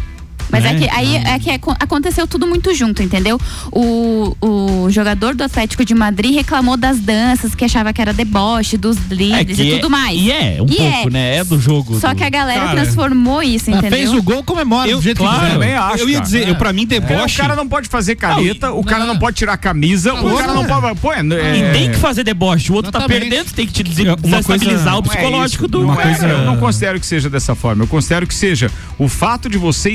[0.51, 0.79] Mas é né?
[0.81, 3.39] que aí é que acon- aconteceu tudo muito junto, entendeu?
[3.73, 8.77] O, o jogador do Atlético de Madrid reclamou das danças, que achava que era deboche,
[8.77, 10.21] dos dribles que e é- tudo mais.
[10.21, 11.37] E é, um E pouco, né?
[11.37, 11.99] É do jogo.
[12.01, 13.91] Só do- que a galera Cara, transformou isso, entendeu?
[13.91, 15.53] fez o gol, comemora Eu, do jeito claro, que quiser.
[15.55, 16.51] também acho, eu ia dizer, É.
[16.51, 17.35] eu, pra mim, Cara, deboche.
[17.35, 19.15] o cara não pode fazer careta, o cara não.
[19.15, 20.63] não pode tirar a camisa, o Não, cara não.
[20.63, 21.01] não pode.
[21.01, 22.71] Pô, é, E tem que fazer deboche.
[22.71, 23.29] O outro tá Exatamente.
[23.29, 25.69] perdendo, tem que te dizer, Uma coisa- estabilizar o Não é psicológico isso.
[25.73, 25.79] do.
[25.83, 27.85] Não uma é, coisa- Eu não considero que seja dessa forma.
[27.85, 29.91] Eu considero que seja o fato de você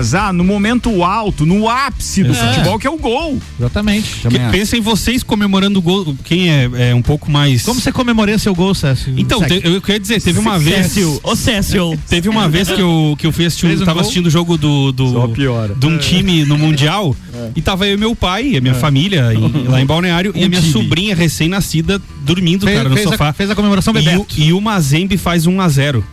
[0.00, 2.34] extravasar no momento alto, no ápice do É.
[2.34, 3.38] futebol, que é o gol.
[3.58, 4.26] Exatamente.
[4.28, 6.16] Que- pensa em vocês comemorando o gol.
[6.24, 7.62] Quem é, é um pouco mais.
[7.62, 9.14] Como você comemorou seu gol, Césio?
[9.16, 10.86] Então, te- eu queria dizer, teve uma vez.
[10.86, 11.98] Cécio, ô Cécio.
[12.08, 14.02] Teve uma vez que eu, que eu fui assistir, Fez um tava gol?
[14.02, 15.74] assistindo o jogo do, Só do, piora.
[15.74, 17.14] de um time no Mundial
[17.54, 20.44] e tava eu e meu pai e a minha família em- lá em Balneário e
[20.44, 20.72] a minha time.
[20.72, 23.28] sobrinha recém-nascida dormindo, fez, cara, no fez sofá.
[23.28, 24.26] A, fez a comemoração E o, Bebeto.
[24.38, 26.04] e o Mazembe faz 1 a 0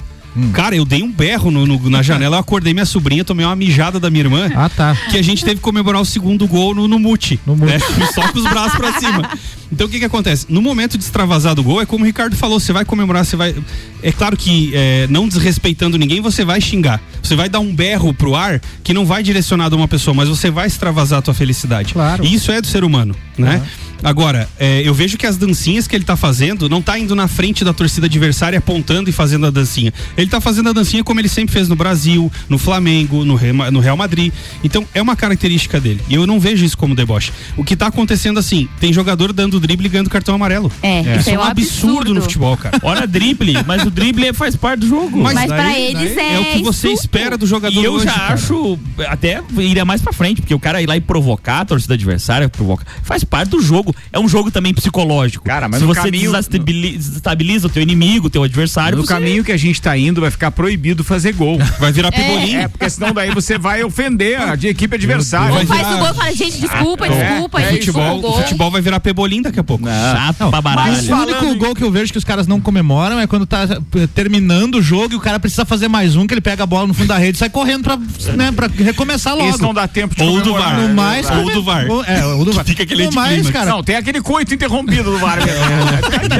[0.54, 3.56] Cara, eu dei um berro no- no- na janela, eu acordei minha sobrinha, tomei uma
[3.56, 4.50] mijada da minha irmã.
[4.56, 4.96] Ah, tá.
[5.10, 7.40] Que a gente teve que comemorar o segundo gol no, no mute.
[7.46, 7.72] No mute.
[7.72, 7.80] né?
[8.14, 9.30] Só com os braços pra cima.
[9.72, 10.46] Então o que que acontece?
[10.50, 13.36] No momento de extravasar do gol, é como o Ricardo falou, você vai comemorar, você
[13.36, 13.56] vai.
[14.04, 17.02] É claro que é, não desrespeitando ninguém, você vai xingar.
[17.22, 20.28] Você vai dar um berro pro ar que não vai direcionado a uma pessoa, mas
[20.30, 21.94] você vai extravasar a tua felicidade.
[21.94, 22.26] Claro.
[22.26, 23.62] E isso é do ser humano, né?
[24.04, 27.28] Agora, é, eu vejo que as dancinhas que ele tá fazendo não tá indo na
[27.28, 29.94] frente da torcida adversária apontando e fazendo a dancinha.
[30.18, 33.40] Ele tá fazendo a dancinha como ele sempre fez no Brasil, no Flamengo, no,
[33.72, 34.32] no Real Madrid.
[34.64, 36.02] Então, é uma característica dele.
[36.10, 37.32] E eu não vejo isso como deboche.
[37.56, 40.72] O que tá acontecendo assim, tem jogador dando drible e ganhando cartão amarelo.
[40.82, 42.14] É, Isso isso é é um absurdo, absurdo.
[42.16, 42.80] no futebol, cara.
[42.84, 45.22] Olha drible, mas o drible faz parte do jogo.
[45.22, 47.06] Mas pra eles é é o que você estupro.
[47.06, 48.34] espera do jogador E eu hoje, já cara.
[48.34, 51.94] acho, até iria mais pra frente, porque o cara ir lá e provocar a torcida
[51.94, 53.91] adversária, provoca, faz parte do jogo.
[54.12, 55.44] É um jogo também psicológico.
[55.46, 59.14] Cara, mas Se você caminho- desestabiliza, desestabiliza o teu inimigo, o teu adversário, No você-
[59.14, 61.58] caminho que a gente tá indo, vai ficar proibido fazer gol.
[61.80, 62.56] Vai virar pebolim.
[62.56, 65.54] É, porque senão daí você vai ofender a de equipe adversária.
[65.54, 68.82] Ou faz o gol e fala, gente, desculpa, desculpa, É, gente, futebol, o futebol vai
[68.82, 69.86] virar pebolim daqui a pouco.
[69.88, 73.26] Chato pra Mas o único gol que eu vejo que os caras não comemoram é
[73.28, 73.64] quando tá
[73.96, 76.66] eh, terminando o jogo e o cara precisa fazer mais um, que ele pega a
[76.66, 77.98] bola no fundo da rede e sai correndo pra,
[78.36, 79.50] né, pra recomeçar logo.
[79.50, 80.54] Isso não dá tempo de Ou do.
[80.54, 80.80] VAR.
[80.82, 81.90] No mais, Ou do VAR.
[81.90, 82.66] ou- É, ou do VAR.
[82.66, 83.81] Fica aquele No mais, cara.
[83.82, 85.40] Não, tem aquele coito interrompido do VAR.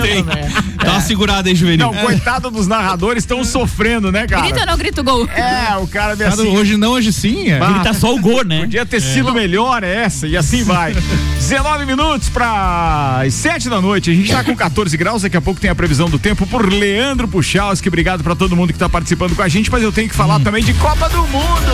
[0.04, 0.30] mesmo.
[0.78, 1.92] Dá uma segurada aí, Juvenil.
[1.92, 4.44] Não, coitado dos narradores estão sofrendo, né, cara?
[4.44, 5.28] Grita ou não grita o gol?
[5.28, 6.56] É, o cara vê assim.
[6.56, 7.50] Hoje não, hoje sim.
[7.50, 7.60] É.
[7.60, 8.62] Grita só o gol, né?
[8.62, 10.94] Podia ter sido melhor essa, e assim vai.
[11.42, 14.12] 19 minutos para as 7 da noite.
[14.12, 16.72] A gente tá com 14 graus, daqui a pouco tem a previsão do tempo por
[16.72, 17.88] Leandro Puchalski.
[17.88, 20.40] Obrigado para todo mundo que tá participando com a gente, mas eu tenho que falar
[20.40, 21.72] também de Copa do Mundo.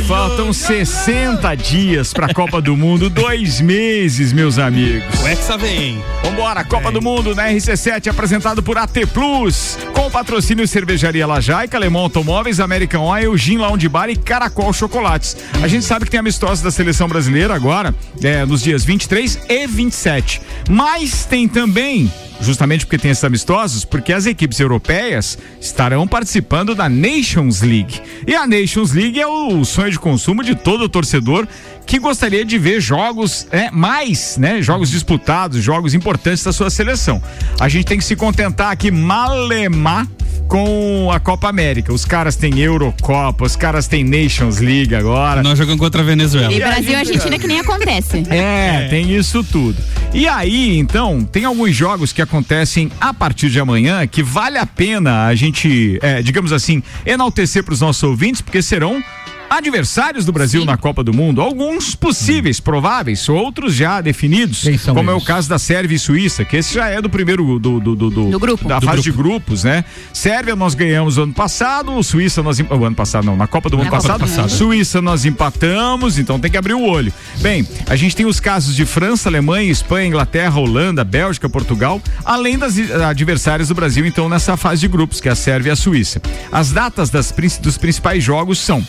[0.00, 5.20] Faltam 60 dias pra Copa do Mundo, dois meses, meus amigos.
[5.20, 6.02] O Hexa vem.
[6.24, 12.02] Vambora, Copa do Mundo na RC7, apresentado por AT Plus, com patrocínio Cervejaria Lajaica, Alemão
[12.02, 15.36] Automóveis, American Oil, Gin Lounge Bar e Caracol Chocolates.
[15.62, 19.66] A gente sabe que tem amistosos da seleção brasileira agora, é, nos dias 23 e
[19.66, 20.40] 27.
[20.70, 22.10] Mas tem também
[22.42, 28.00] justamente porque tem esses amistosos, porque as equipes europeias estarão participando da Nations League.
[28.26, 31.46] E a Nations League é o sonho de consumo de todo torcedor
[31.86, 34.62] que gostaria de ver jogos é, mais, né?
[34.62, 37.22] Jogos disputados, jogos importantes da sua seleção.
[37.58, 40.06] A gente tem que se contentar aqui malemar
[40.48, 41.92] com a Copa América.
[41.92, 45.42] Os caras têm Eurocopa, os caras têm Nations League agora.
[45.42, 46.52] Nós jogamos contra a Venezuela.
[46.52, 48.22] E Brasil e Argentina que nem acontece.
[48.28, 49.76] É, tem isso tudo.
[50.12, 54.64] E aí, então, tem alguns jogos que acontecem a partir de amanhã que vale a
[54.64, 59.04] pena a gente, é, digamos assim, enaltecer para os nossos ouvintes, porque serão
[59.52, 65.14] adversários do Brasil na Copa do Mundo, alguns possíveis, prováveis, outros já definidos, como é
[65.14, 65.26] o eles?
[65.26, 68.38] caso da Sérvia e Suíça, que esse já é do primeiro do, do, do, do-
[68.38, 68.66] grupo.
[68.68, 69.10] da Do fase grupo.
[69.10, 69.84] de grupos, né?
[70.12, 73.82] Sérvia nós ganhamos ano passado, Suíça nós o ano passado não, na Copa do Na
[73.82, 74.48] ano Copa passado, passado.
[74.50, 77.12] Suíça nós empatamos, então tem que abrir o olho.
[77.38, 82.58] Bem, a gente tem os casos de França, Alemanha, Espanha, Inglaterra, Holanda, Bélgica, Portugal, além
[82.58, 85.76] das adversárias do Brasil, então, nessa fase de grupos, que é a Sérvia e a
[85.76, 86.20] Suíça.
[86.50, 88.84] As datas das dos principais jogos são.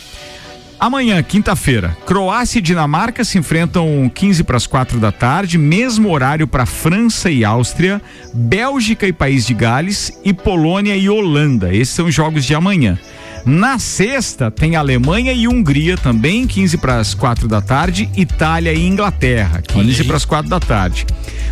[0.84, 6.46] Amanhã, quinta-feira, Croácia e Dinamarca se enfrentam 15 para as 4 da tarde, mesmo horário
[6.46, 8.02] para França e Áustria,
[8.34, 11.74] Bélgica e País de Gales e Polônia e Holanda.
[11.74, 12.98] Esses são os jogos de amanhã.
[13.44, 18.86] Na sexta, tem Alemanha e Hungria também, 15 para as 4 da tarde, Itália e
[18.86, 21.06] Inglaterra, 15 para as 4 da tarde.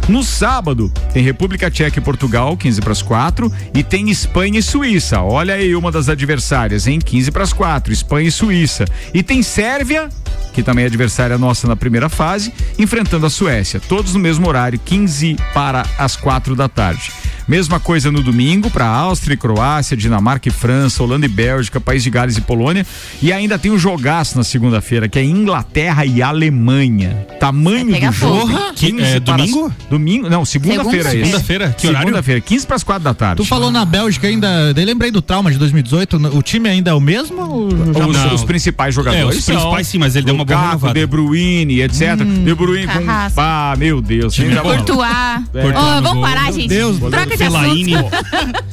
[0.08, 4.62] No sábado, tem República Tcheca e Portugal, 15 para as 4, e tem Espanha e
[4.62, 5.20] Suíça.
[5.20, 6.98] Olha aí uma das adversárias, hein?
[6.98, 8.86] 15 para as 4, Espanha e Suíça.
[9.12, 10.08] E tem Sérvia,
[10.54, 13.80] que também é adversária nossa na primeira fase, enfrentando a Suécia.
[13.80, 17.12] Todos no mesmo horário, 15 para as 4 da tarde.
[17.48, 22.02] Mesma coisa no domingo para Áustria e Croácia, Dinamarca e França, Holanda e Bélgica, País
[22.02, 22.86] de Gales e Polônia.
[23.20, 27.26] E ainda tem um jogaço na segunda-feira, que é Inglaterra e Alemanha.
[27.40, 28.48] Tamanho pegar do jogo.
[28.48, 28.72] fogo.
[28.74, 29.72] Que- 15 é, para domingo?
[29.90, 30.30] Domingo?
[30.30, 31.24] Não, segunda-feira é esse.
[31.24, 31.74] Segunda-feira?
[31.76, 32.06] Que horário?
[32.08, 33.36] Segunda-feira, 15 para as 4 da tarde.
[33.42, 36.94] Tu falou na Bélgica ainda, daí lembrei do trauma de 2018, o time ainda é
[36.94, 37.42] o mesmo?
[37.66, 40.94] Os, os principais É, jogadores os principais sim, mas ele deu uma boa renovada.
[40.98, 42.16] De Bruyne, etc.
[42.16, 43.04] De Bruyne com...
[43.36, 44.36] Ah, meu Deus.
[44.62, 45.10] Courtois.
[45.54, 45.62] É.
[45.98, 46.68] No vamos parar, gente.
[46.68, 48.10] Deus, Troca assunto.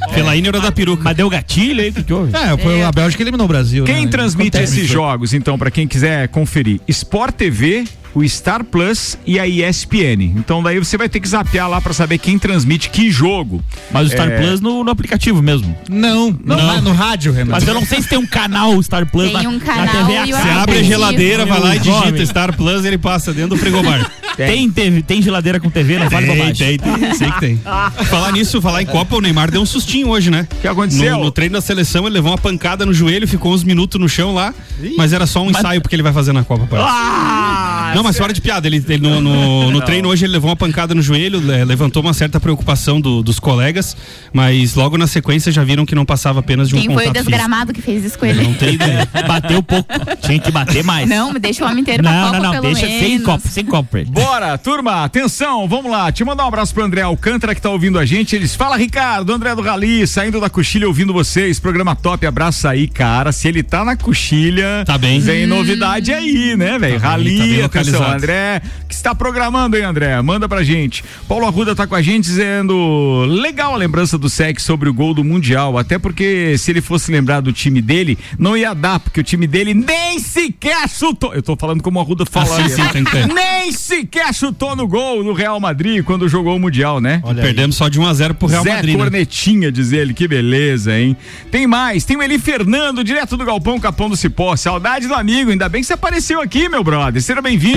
[0.13, 1.03] Fellaini era da peruca.
[1.03, 2.31] Mas deu gatilho aí, o que, que houve?
[2.35, 3.85] É, foi a Bélgica que eliminou o Brasil.
[3.85, 4.11] Quem né?
[4.11, 4.79] transmite Acontece.
[4.79, 6.81] esses jogos, então, para quem quiser conferir?
[6.87, 10.33] Sport TV, o Star Plus e a ESPN.
[10.35, 13.63] Então daí você vai ter que zapear lá para saber quem transmite que jogo.
[13.91, 14.41] Mas o Star É.
[14.41, 15.75] Plus no, no aplicativo mesmo.
[15.89, 16.81] Não, no, Não.
[16.81, 17.51] no rádio, Renan.
[17.51, 19.87] Mas eu não sei se tem um canal Star Plus Tem na, um na canal
[19.87, 22.25] TV e o a Você abre a geladeira, vai lá e digita.
[22.25, 24.09] Star Plus ele passa dentro do frigobar.
[24.37, 26.77] Tem, TV, tem geladeira com TV, não fale Tem, bobagem.
[26.77, 27.61] tem, tem, sei que tem.
[28.05, 30.47] Falar nisso, falar em Copa, o Neymar deu um sustinho hoje, né?
[30.49, 31.17] O que aconteceu?
[31.17, 34.07] No, no treino da seleção, ele levou uma pancada no joelho, ficou uns minutos no
[34.07, 34.53] chão lá,
[34.95, 36.87] mas era só um ensaio porque ele vai fazer na Copa, parece.
[36.89, 40.49] Ah, Não, mas fora de piada, ele, ele no, no- no treino hoje ele levou
[40.49, 43.95] uma pancada no joelho, le- levantou uma certa preocupação do- dos colegas,
[44.33, 46.99] mas logo na sequência já viram que não passava apenas de um Quem foi o
[46.99, 47.29] contato físico.
[47.31, 48.43] desgramado que fez isso com ele?
[48.43, 49.07] Não tem ideia.
[49.27, 49.89] Bateu pouco.
[50.21, 51.07] Tinha que bater mais.
[51.07, 52.61] Não, deixa o homem inteiro pra Não, Copa, não, não.
[52.61, 52.99] pelo Deixa menos.
[53.07, 54.03] sem copo, sem copo pra.
[54.05, 56.11] Bora, turma, atenção, vamos lá.
[56.11, 58.35] Te mandar um abraço pro André Alcântara que tá ouvindo a gente.
[58.35, 61.59] Eles fala, Ricardo, André do Rali, saindo da coxilha ouvindo vocês.
[61.59, 63.31] Programa top, abraço aí, cara.
[63.31, 65.19] Se ele tá na coxilha, Tá bem.
[65.19, 66.99] Vem novidade aí, né, velho?
[66.99, 68.15] Tá bem, Rali, tá localizado.
[68.15, 70.21] André, que está programando aí, André?
[70.21, 71.03] Manda pra gente.
[71.27, 75.13] Paulo Arruda tá com a gente dizendo: legal a lembrança do Sec sobre o gol
[75.13, 75.77] do Mundial.
[75.77, 79.47] Até porque se ele fosse lembrar do time dele, não ia dar, porque o time
[79.47, 81.33] dele nem sequer chutou.
[81.33, 82.45] Eu tô falando como o Arruda fala.
[82.45, 83.27] Ah, sim, aí, sim, né?
[83.33, 87.21] Nem sequer chutou no gol do Real Madrid quando jogou o Mundial, né?
[87.41, 88.95] Perdemos só de 1 a 0 pro Real Zé Madrid.
[88.95, 89.03] né?
[89.03, 91.15] Cornetinha, diz ele, que beleza, hein?
[91.51, 94.55] Tem mais, tem o Eli Fernando, direto do Galpão Capão do Cipó.
[94.55, 97.21] Saudade do amigo, ainda bem que você apareceu aqui, meu brother.
[97.21, 97.68] Seja bem-vindo.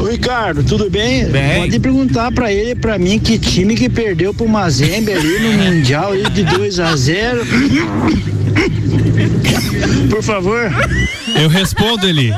[0.00, 1.26] Ô Ricardo, tudo bem?
[1.26, 1.60] Bem.
[1.60, 6.12] Pode perguntar pra ele, pra mim, que time que perdeu pro Mazembe ali no Mundial
[6.12, 7.40] ali de 2 a 0
[10.10, 10.70] Por favor.
[11.34, 12.32] Eu respondo ele.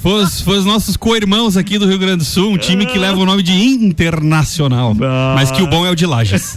[0.00, 2.98] Foi os, foi os nossos co-irmãos aqui do Rio Grande do Sul, um time que
[2.98, 4.94] leva o nome de Internacional.
[5.34, 6.56] Mas que o bom é o de Lages.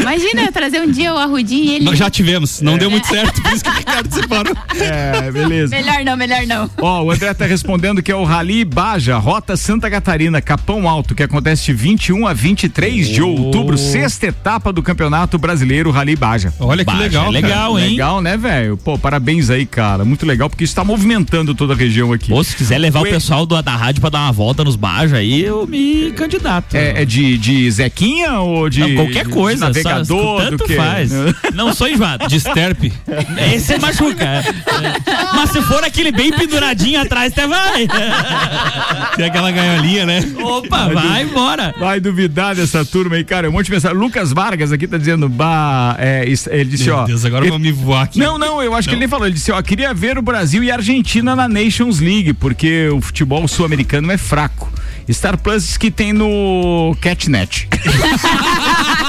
[0.00, 1.84] Imagina eu trazer um dia o Arrudinho e ele.
[1.84, 4.56] Nós já tivemos, não deu muito certo, por isso que o Ricardo separou.
[4.76, 5.74] É, beleza.
[5.74, 6.70] Melhor não, melhor não.
[6.78, 11.14] Ó, o André tá respondendo que é o Rally Baja, Rota Santa Catarina, Capão Alto,
[11.14, 16.52] que acontece de 21 a 23 de outubro, sexta etapa do Campeonato Brasileiro Rally Baja.
[16.60, 17.22] Olha que Baja, legal.
[17.22, 17.30] é cara.
[17.32, 17.90] legal, hein?
[17.92, 18.76] Legal, né, velho?
[18.76, 20.04] Pô, parabéns aí, cara.
[20.04, 22.32] Muito legal, porque isso tá movimentando toda a região aqui.
[22.32, 23.10] Ou se quiser levar o Ué.
[23.10, 26.74] pessoal do, da rádio pra dar uma volta nos bajas aí, eu me candidato.
[26.74, 28.80] É, é de, de Zequinha ou de.
[28.80, 30.76] Não, qualquer de coisa, navegador, só, do tanto que?
[30.76, 31.10] faz.
[31.54, 32.28] Não sou enjoado.
[32.28, 32.92] De Sterp.
[33.54, 34.22] Esse machuca.
[34.24, 34.42] é.
[35.34, 37.86] Mas se for aquele bem penduradinho atrás, até vai.
[39.16, 40.20] Tem aquela gaiolinha, né?
[40.42, 41.74] Opa, vai embora.
[41.78, 43.48] Vai duvidar dessa turma aí, cara.
[43.48, 43.96] Um monte de mensagem.
[43.96, 47.04] Lucas Vargas aqui tá dizendo, bah, é, ele disse, Meu ó.
[47.04, 48.18] Deus, agora ele- vamos me voar aqui.
[48.18, 49.26] Não, não, eu acho que ele nem falou.
[49.26, 53.00] Ele disse, ó, queria ver o Brasil e a Argentina na Nations League, porque o
[53.00, 54.70] futebol sul-americano é fraco.
[55.10, 57.68] Star Plus diz que tem no Catnet.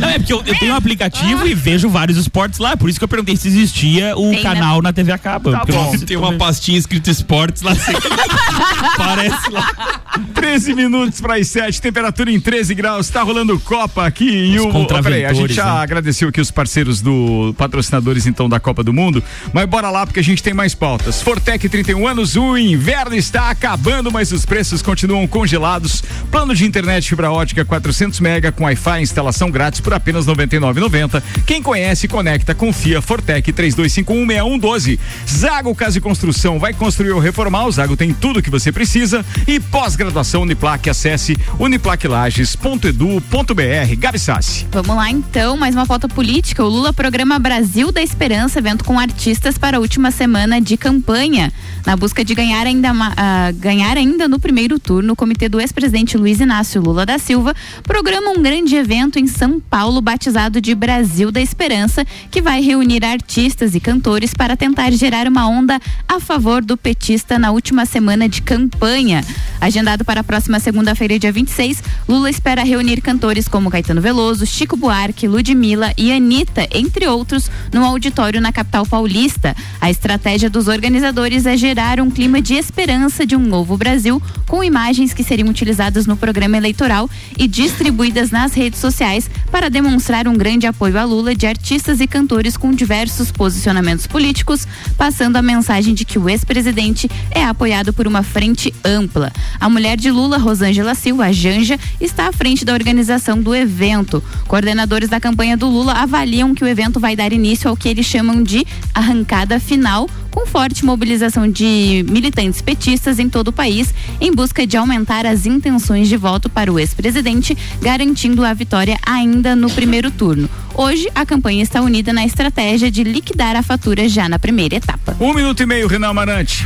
[0.00, 2.76] Não, é porque eu, eu tenho um aplicativo e vejo vários esportes lá.
[2.76, 4.42] Por isso que eu perguntei se existia o Tem, né?
[4.42, 5.50] canal na TV a cabo.
[5.52, 5.96] Tá bom.
[5.98, 7.72] Tem uma pastinha escrito esportes lá.
[7.72, 7.92] assim.
[8.96, 10.02] Parece lá.
[10.34, 14.66] 13 minutos para as 7, temperatura em 13 graus, tá rolando Copa aqui e Os
[14.66, 14.68] o.
[14.68, 15.80] Ó, peraí, a gente já né?
[15.80, 19.22] agradeceu aqui os parceiros do patrocinadores então da Copa do Mundo,
[19.52, 21.22] mas bora lá porque a gente tem mais pautas.
[21.22, 26.02] Fortec 31 anos, o inverno está acabando, mas os preços continuam congelados.
[26.30, 31.22] Plano de internet fibra ótica 400 mega com Wi-Fi instalação grátis por apenas 99,90.
[31.46, 33.02] Quem conhece, conecta, confia.
[33.02, 34.98] Fortec 32516112.
[35.28, 37.66] Zago Casa e Construção vai construir ou reformar.
[37.66, 40.88] O Zago tem tudo que você precisa e pós-graduação Uniplac.
[40.88, 43.96] Acesse uniplaclages.edu.br.
[43.98, 44.66] Gabi Sassi.
[44.70, 46.64] Vamos lá então, mais uma pauta política.
[46.64, 51.52] O Lula programa Brasil da Esperança, evento com artistas para a última semana de campanha.
[51.86, 56.16] Na busca de ganhar ainda, ah, ganhar ainda no primeiro turno, o comitê do ex-presidente
[56.16, 61.32] Luiz Inácio Lula da Silva programa um grande evento em São Paulo, batizado de Brasil
[61.32, 66.62] da Esperança, que vai reunir artistas e cantores para tentar gerar uma onda a favor
[66.64, 69.24] do petista na última semana de campanha.
[69.60, 74.76] Agendado para a próxima segunda-feira, dia 26, Lula espera reunir cantores como Caetano Veloso, Chico
[74.76, 79.56] Buarque, Ludmilla e Anitta, entre outros, no auditório na capital paulista.
[79.80, 84.62] A estratégia dos organizadores é gerar um clima de esperança de um novo Brasil, com
[84.62, 87.08] imagens que seriam utilizadas no programa eleitoral
[87.38, 92.06] e distribuídas nas redes sociais para demonstrar um grande apoio a Lula de artistas e
[92.06, 94.66] cantores com diversos posicionamentos políticos,
[94.96, 99.32] passando a mensagem de que o ex-presidente é apoiado por uma frente ampla.
[99.58, 104.22] A mulher de Lula, Rosângela Silva, Janja, está à frente da organização do evento.
[104.46, 108.04] Coordenadores da campanha do Lula avaliam que o evento vai dar início ao que eles
[108.04, 114.32] chamam de arrancada final, com forte mobilização de militantes petistas em todo o país, em
[114.32, 119.70] busca de aumentar as intenções de voto para o ex-presidente, garantindo a vitória ainda no
[119.70, 120.48] primeiro turno.
[120.74, 125.16] Hoje, a campanha está unida na estratégia de liquidar a fatura já na primeira etapa.
[125.20, 126.64] Um minuto e meio, Renan Amarante.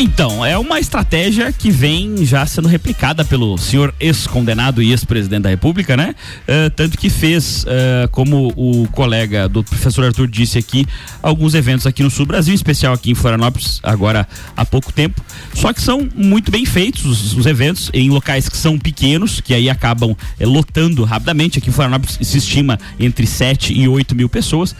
[0.00, 5.48] Então, é uma estratégia que vem já sendo replicada pelo senhor ex-condenado e ex-presidente da
[5.48, 6.14] República, né?
[6.46, 10.86] Eh, tanto que fez, eh, como o colega do professor Arthur disse aqui,
[11.20, 14.24] alguns eventos aqui no Sul Brasil, em especial aqui em Florianópolis, agora
[14.56, 15.20] há pouco tempo.
[15.52, 19.52] Só que são muito bem feitos os, os eventos em locais que são pequenos, que
[19.52, 21.58] aí acabam eh, lotando rapidamente.
[21.58, 24.76] Aqui em Florianópolis se estima entre 7 e 8 mil pessoas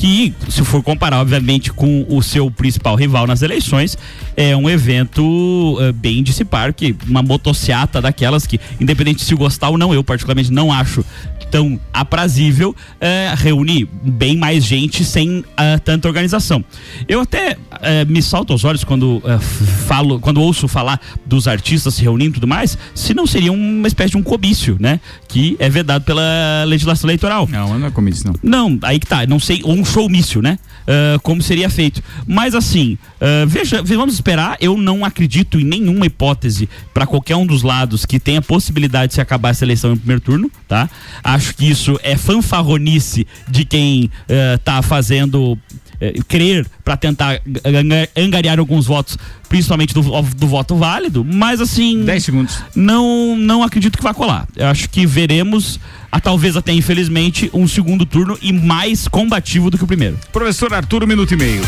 [0.00, 3.98] que, se for comparar, obviamente, com o seu principal rival nas eleições,
[4.34, 9.34] é um evento eh, bem de se par, que uma motociata daquelas que, independente se
[9.34, 11.04] gostar ou não, eu particularmente não acho
[11.50, 16.64] tão aprazível, eh, reúne bem mais gente sem ah, tanta organização.
[17.08, 21.94] Eu até eh, me salto aos olhos quando eh, falo, quando ouço falar dos artistas
[21.94, 25.00] se reunindo e tudo mais, se não seria uma espécie de um comício, né?
[25.28, 27.48] Que é vedado pela legislação eleitoral.
[27.50, 28.34] Não, não é comício, não.
[28.42, 30.58] Não, aí que tá, não sei, ou um showmício, né?
[30.86, 32.02] Ah, como seria feito.
[32.26, 34.56] Mas assim, ah, veja, ve- vamos esperar.
[34.60, 39.14] Eu não acredito em nenhuma hipótese para qualquer um dos lados que tenha possibilidade de
[39.14, 40.88] se acabar essa eleição no primeiro turno, tá?
[41.22, 45.56] Acho que isso é fanfarronice de quem ah, tá fazendo
[46.00, 52.04] eh, crer para tentar anga- angariar alguns votos, principalmente do, do voto válido, mas assim.
[52.04, 52.58] 10 segundos.
[52.74, 54.46] Não, não acredito que vai colar.
[54.56, 55.78] Eu acho que veremos,
[56.10, 60.18] a, talvez até infelizmente, um segundo turno e mais combativo do que o primeiro.
[60.32, 61.62] Professor Arthur, um minuto e meio.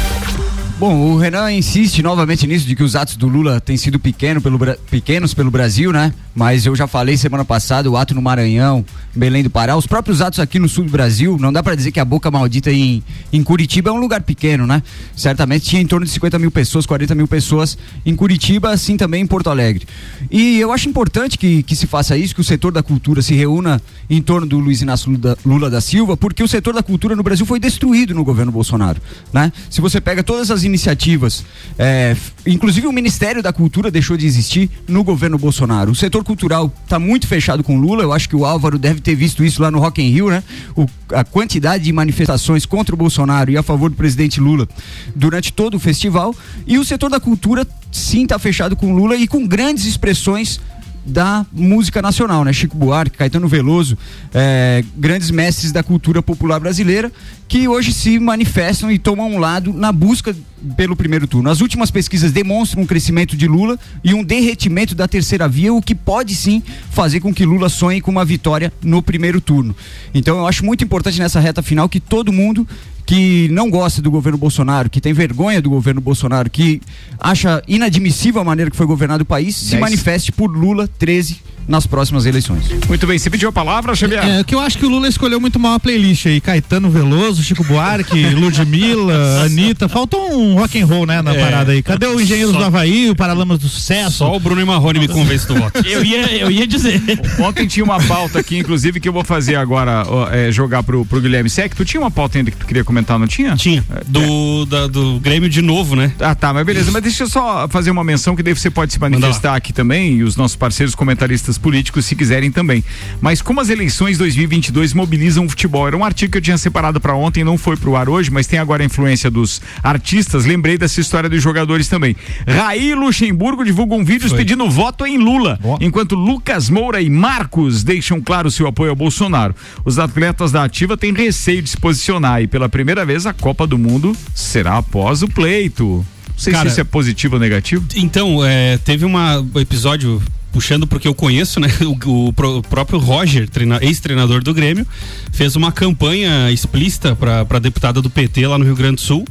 [0.79, 4.41] Bom, o Renan insiste novamente nisso de que os atos do Lula têm sido pequeno
[4.41, 4.59] pelo,
[4.91, 6.13] pequenos pelo Brasil, né?
[6.35, 10.23] Mas eu já falei semana passada, o ato no Maranhão, Belém do Pará, os próprios
[10.23, 13.03] atos aqui no sul do Brasil, não dá pra dizer que a Boca Maldita em,
[13.33, 14.83] em Curitiba é um lugar pequeno, né?
[15.15, 17.77] Certamente tinha em torno de 50 mil pessoas, 40 mil pessoas
[18.07, 19.87] em Curitiba, assim também em Porto Alegre.
[20.31, 23.35] E eu acho importante que, que se faça isso, que o setor da cultura se
[23.35, 27.15] reúna em torno do Luiz Inácio Lula, Lula da Silva, porque o setor da cultura
[27.15, 29.01] no Brasil foi destruído no governo Bolsonaro,
[29.33, 29.53] né?
[29.69, 31.45] Se você pega todas as iniciativas,
[31.79, 32.17] é,
[32.47, 35.91] inclusive o Ministério da Cultura deixou de existir no governo Bolsonaro.
[35.91, 38.03] O setor cultural está muito fechado com Lula.
[38.03, 40.43] Eu acho que o Álvaro deve ter visto isso lá no Rock in Rio, né?
[40.77, 44.67] O- a quantidade de manifestações contra o Bolsonaro e a favor do presidente Lula
[45.15, 46.35] durante todo o festival.
[46.67, 50.61] E o setor da cultura sim está fechado com Lula e com grandes expressões
[51.05, 52.53] da música nacional, né?
[52.53, 53.99] Chico Buarque, Caetano Veloso,
[54.33, 57.11] eh, grandes mestres da cultura popular brasileira,
[57.49, 60.35] que hoje se manifestam e tomam um lado na busca
[60.77, 61.51] pelo primeiro turno.
[61.51, 65.83] As últimas pesquisas demonstram um crescimento de Lula e um derretimento da terceira via, o
[65.83, 69.75] que pode sim fazer com que Lula sonhe com uma vitória no primeiro turno.
[70.15, 72.67] Então eu acho muito importante nessa reta final que todo mundo
[73.05, 76.81] que não gosta do governo Bolsonaro, que tem vergonha do governo Bolsonaro, que
[77.19, 81.87] acha inadmissível a maneira que foi governado o país, se manifeste por Lula 13 nas
[81.87, 82.65] próximas eleições.
[82.89, 84.25] Muito bem, você pediu a palavra, Xavier?
[84.25, 86.41] É, que eu acho que o Lula escolheu muito mal a playlist aí.
[86.41, 89.89] Caetano Veloso, Chico Buarque, Ludmilla, Anitta.
[89.89, 91.41] Faltou um rock and roll, né, na É.
[91.41, 91.83] parada aí.
[91.83, 94.19] Cadê o Engenheiros Só- do Havaí, o Paralamas do Sucesso?
[94.19, 95.79] Só o Bruno e Marrone me convence do voto.
[95.87, 97.01] Eu ia, eu ia dizer.
[97.41, 101.05] Ontem tinha uma pauta aqui, inclusive, que eu vou fazer agora, ó, é, jogar pro,
[101.05, 101.75] pro Guilherme Sec.
[101.75, 103.55] Tu tinha uma pauta ainda que tu queria comentar, não tinha?
[103.57, 103.85] Tinha.
[104.07, 106.13] Do, da- do Grêmio de novo, né?
[106.21, 106.91] Ah, tá, mas beleza.
[106.91, 110.17] Mas deixa eu só fazer uma menção que daí você pode se manifestar aqui também
[110.17, 112.85] e os nossos parceiros comentaristas políticos, se quiserem também.
[113.21, 117.01] Mas como as eleições 2022 mobilizam o futebol, era um artigo que eu tinha separado
[117.01, 120.45] para ontem, não foi pro ar hoje, mas tem agora a influência dos artistas.
[120.45, 122.17] Lembrei dessa história dos jogadores também.
[122.47, 128.51] Raí Luxemburgo divulgam vídeos pedindo voto em Lula, enquanto Lucas Moura e Marcos deixam claro
[128.51, 129.55] seu apoio ao Bolsonaro.
[129.85, 133.67] Os atletas da ativa têm receio de se posicionar e pela primeira vez a Copa
[133.67, 136.05] do Mundo será após o pleito.
[136.29, 137.85] Não sei Cara, se isso é positivo ou negativo.
[137.95, 139.15] Então, é, teve um
[139.59, 140.21] episódio
[140.53, 141.69] puxando porque eu conheço, né?
[142.07, 144.87] O, o pro- próprio Roger, treina- ex-treinador do Grêmio,
[145.33, 149.25] fez uma campanha explícita para deputada do PT lá no Rio Grande do Sul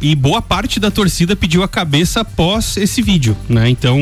[0.00, 3.68] e boa parte da torcida pediu a cabeça após esse vídeo, né?
[3.68, 3.98] Então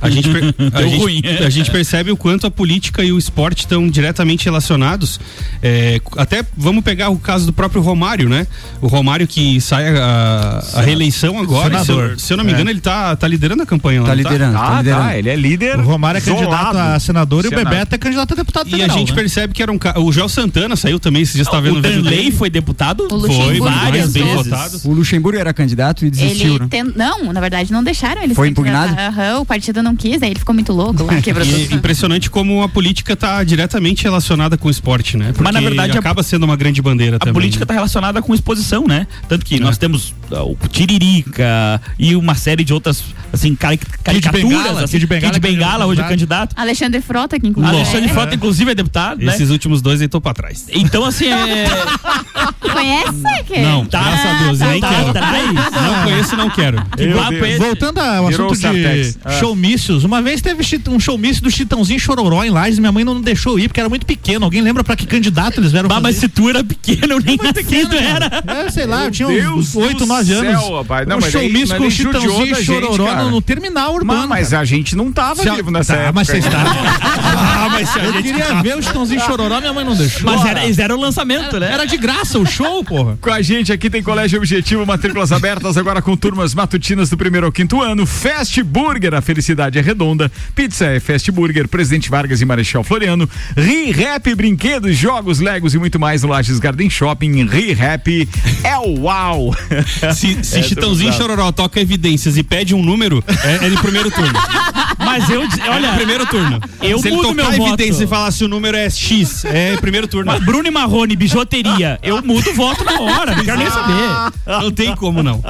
[0.00, 0.28] a gente
[0.72, 1.22] a, gente, ruim.
[1.44, 5.18] a gente percebe o quanto a política e o esporte estão diretamente relacionados.
[5.62, 8.46] É, até vamos pegar o caso do próprio Romário, né?
[8.80, 11.84] O Romário que sai a, a reeleição agora.
[11.84, 12.54] Se eu, se eu não me É.
[12.54, 14.08] engano, ele tá, tá liderando a campanha lá.
[14.08, 15.78] Tá não liderando, Ah, tá, ele é líder.
[15.78, 17.50] O Romário é candidato a senador e o.
[17.50, 18.96] Bebeto é candidato a deputado E federal.
[18.96, 19.14] a gente né?
[19.16, 19.98] percebe que era um ca...
[19.98, 22.30] O Joel Santana saiu também, esses dias tá vendo o vídeo dele.
[22.32, 23.06] foi deputado?
[23.10, 24.80] O Foi, várias vezes votado.
[24.84, 26.66] O Luxemburgo era candidato e desistiu, Ele né?
[26.70, 26.84] ten...
[26.94, 28.94] Não, na verdade não deixaram ele Foi se impugnado?
[28.98, 31.76] Aham, o partido não quis, aí ele ficou muito louco lá, quebrou E é tudo.
[31.76, 35.32] impressionante como a política tá diretamente relacionada com o esporte, né?
[35.34, 37.34] Porque na verdade, a- acaba sendo uma grande bandeira A também.
[37.34, 37.64] política né?
[37.64, 39.06] está relacionada com exposição, né?
[39.28, 44.48] Tanto que nós temos ah, o Tiririca e uma série de outras, assim, cari caricaturas.
[44.48, 46.54] Bengala, assim, Kid Bengala Kid é Bengala hoje é candidato.
[46.58, 49.32] Alexandre Frota, que inclusive Alexandre é- Frota, inclusive, é deputado, né?
[49.34, 50.66] Esses últimos dois aí tô pra trás.
[50.72, 51.66] Então, assim, é...
[52.60, 53.44] Conhece?
[53.46, 53.60] Que?
[53.60, 55.08] Não, Tá, graças a Deus, tá, nem tá quero.
[55.10, 55.52] atrás.
[55.54, 56.82] Não conheço e não quero.
[56.96, 57.58] Que é?
[57.58, 59.14] Voltando ao Virou assunto de.
[59.24, 59.30] Ah.
[59.38, 63.58] showmícios, uma vez teve um showmício do Chitãozinho Chororó em Lages, minha mãe não deixou
[63.58, 64.44] ir porque era muito pequeno.
[64.44, 67.36] Alguém lembra pra que candidato eles vieram Bah, mas se tu era pequeno, eu nem
[67.38, 68.42] pequeno, era.
[68.46, 70.62] É, sei lá, eu tinha uns 8, do 9 19 anos.
[70.62, 71.06] céu, rapaz.
[71.08, 74.20] Não, um mas show aí- misto mas com Chitãozinho e Chororó no, no terminal urbano.
[74.28, 76.12] Mas, mas a gente não tava Se vivo nessa tá, época.
[76.14, 76.58] mas você está.
[76.60, 79.94] Ah, mas se a Eu gente queria ver o Chitãozinho e Chororó, minha mãe não
[79.94, 80.30] deixou.
[80.30, 81.72] Mas era, eram o lançamento, né?
[81.72, 83.18] Era de graça o show, porra.
[83.20, 87.46] Com a gente aqui tem Colégio Objetivo, matrículas abertas agora com turmas matutinas do primeiro
[87.46, 88.06] ao quinto ano.
[88.06, 90.30] Fast Burger, a felicidade é redonda.
[90.54, 93.28] Pizza é Fast Burger, Presidente Vargas e Marechal Floriano.
[93.56, 97.44] Re-Rap, brinquedos, jogos, legos e muito mais no Lages Garden Shopping.
[97.46, 98.28] Re-Rap
[98.62, 99.54] é o uau.
[100.14, 104.10] Se, se É, Chitãozinho Chororó toca evidências e pede um número, é, é de primeiro
[104.10, 104.32] turno.
[104.98, 106.60] Mas eu, Olha, olha, é primeiro turno.
[106.80, 107.80] Eu Se ele mudo tocar meu voto.
[107.82, 110.30] evidência e falar se o número é X, é primeiro turno.
[110.32, 111.98] Mas Bruno e Marrone, bijuteria.
[112.02, 114.32] Eu mudo o voto na hora, não quero nem saber.
[114.46, 115.42] Não tem como não.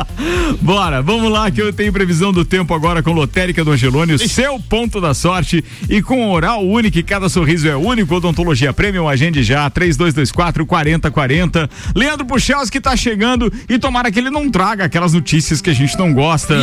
[0.61, 4.19] Bora, vamos lá que eu tenho previsão do tempo agora com Lotérica do Angelone, o
[4.29, 9.43] seu ponto da sorte e com Oral Único, cada sorriso é único, Odontologia Premium, agende
[9.43, 11.71] já, 3224 4040.
[11.95, 15.99] Leandro Puchalski tá chegando e tomara que ele não traga aquelas notícias que a gente
[15.99, 16.57] não gosta.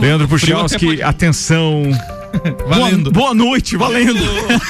[0.00, 1.82] Leandro Puchalski, atenção.
[2.68, 3.10] Valendo.
[3.10, 4.20] Boa, boa noite, valendo.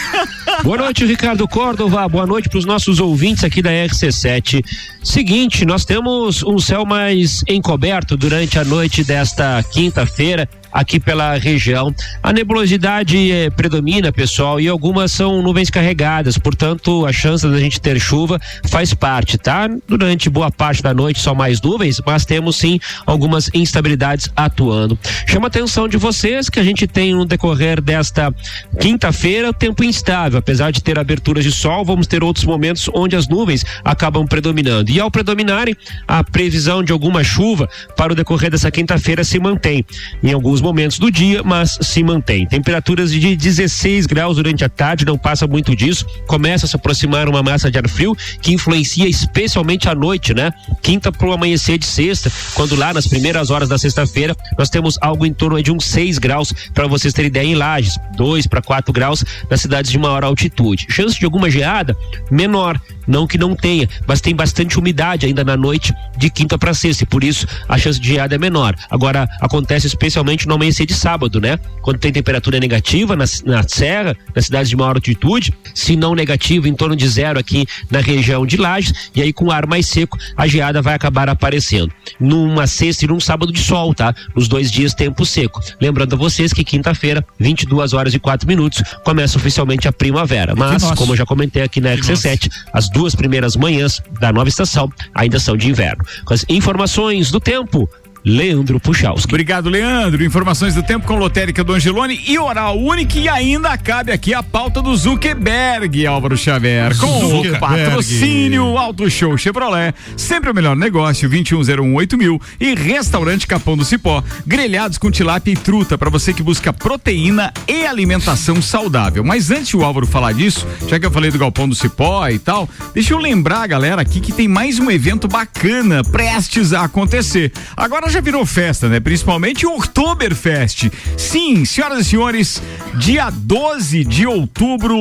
[0.64, 2.06] Boa noite, Ricardo Córdova.
[2.06, 4.62] Boa noite para os nossos ouvintes aqui da RC7.
[5.02, 11.94] Seguinte, nós temos um céu mais encoberto durante a noite desta quinta-feira aqui pela região.
[12.22, 17.80] A nebulosidade eh, predomina, pessoal, e algumas são nuvens carregadas, portanto, a chance da gente
[17.80, 19.68] ter chuva faz parte, tá?
[19.86, 24.98] Durante boa parte da noite só mais nuvens, mas temos sim algumas instabilidades atuando.
[25.26, 28.34] Chama a atenção de vocês que a gente tem no decorrer desta
[28.80, 33.28] quinta-feira tempo instável, apesar de ter aberturas de sol, vamos ter outros momentos onde as
[33.28, 34.90] nuvens acabam predominando.
[34.90, 39.84] E ao predominarem, a previsão de alguma chuva para o decorrer dessa quinta-feira se mantém.
[40.22, 42.46] Em alguns momentos do dia, mas se mantém.
[42.46, 46.06] Temperaturas de 16 graus durante a tarde, não passa muito disso.
[46.26, 50.52] Começa a se aproximar uma massa de ar frio que influencia especialmente à noite, né?
[50.82, 54.98] Quinta para o amanhecer de sexta, quando lá nas primeiras horas da sexta-feira nós temos
[55.00, 58.62] algo em torno de uns 6 graus, para vocês terem ideia, em Lages, 2 para
[58.62, 60.86] 4 graus nas cidades de maior altitude.
[60.90, 61.96] Chance de alguma geada?
[62.30, 62.80] Menor.
[63.06, 67.02] Não que não tenha, mas tem bastante umidade ainda na noite de quinta para sexta,
[67.02, 68.76] e por isso a chance de geada é menor.
[68.88, 71.58] Agora, acontece especialmente no amanhecer de sábado, né?
[71.80, 76.68] Quando tem temperatura negativa na, na serra, nas cidades de maior altitude, se não negativa,
[76.68, 80.18] em torno de zero aqui na região de Lages, e aí com ar mais seco,
[80.36, 81.92] a geada vai acabar aparecendo.
[82.18, 84.14] Numa sexta e num sábado de sol, tá?
[84.34, 85.60] Nos dois dias, tempo seco.
[85.80, 90.54] Lembrando a vocês que quinta-feira, 22 horas e 4 minutos, começa oficialmente a primavera.
[90.54, 94.90] Mas, como eu já comentei aqui na RC7, as duas primeiras manhãs da nova estação
[95.14, 96.04] ainda são de inverno.
[96.24, 97.88] Com as informações do tempo,
[98.24, 99.30] Leandro Puchalski.
[99.30, 100.22] Obrigado, Leandro.
[100.22, 103.18] Informações do tempo com Lotérica do Angelone e Oral Único.
[103.18, 106.96] E ainda cabe aqui a pauta do Zuckerberg, Álvaro Xavier.
[106.98, 107.60] Com o Zuckerberg.
[107.60, 109.94] patrocínio Auto Show Chevrolet.
[110.16, 112.40] Sempre o melhor negócio, 21018000 mil.
[112.60, 114.22] E Restaurante Capão do Cipó.
[114.46, 119.24] Grelhados com tilápia e truta para você que busca proteína e alimentação saudável.
[119.24, 122.38] Mas antes o Álvaro falar disso, já que eu falei do Galpão do Cipó e
[122.38, 127.52] tal, deixa eu lembrar, galera, aqui que tem mais um evento bacana prestes a acontecer.
[127.76, 128.98] Agora já virou festa, né?
[128.98, 130.90] Principalmente o Oktoberfest.
[131.16, 132.62] Sim, senhoras e senhores,
[132.96, 134.96] dia 12 de outubro.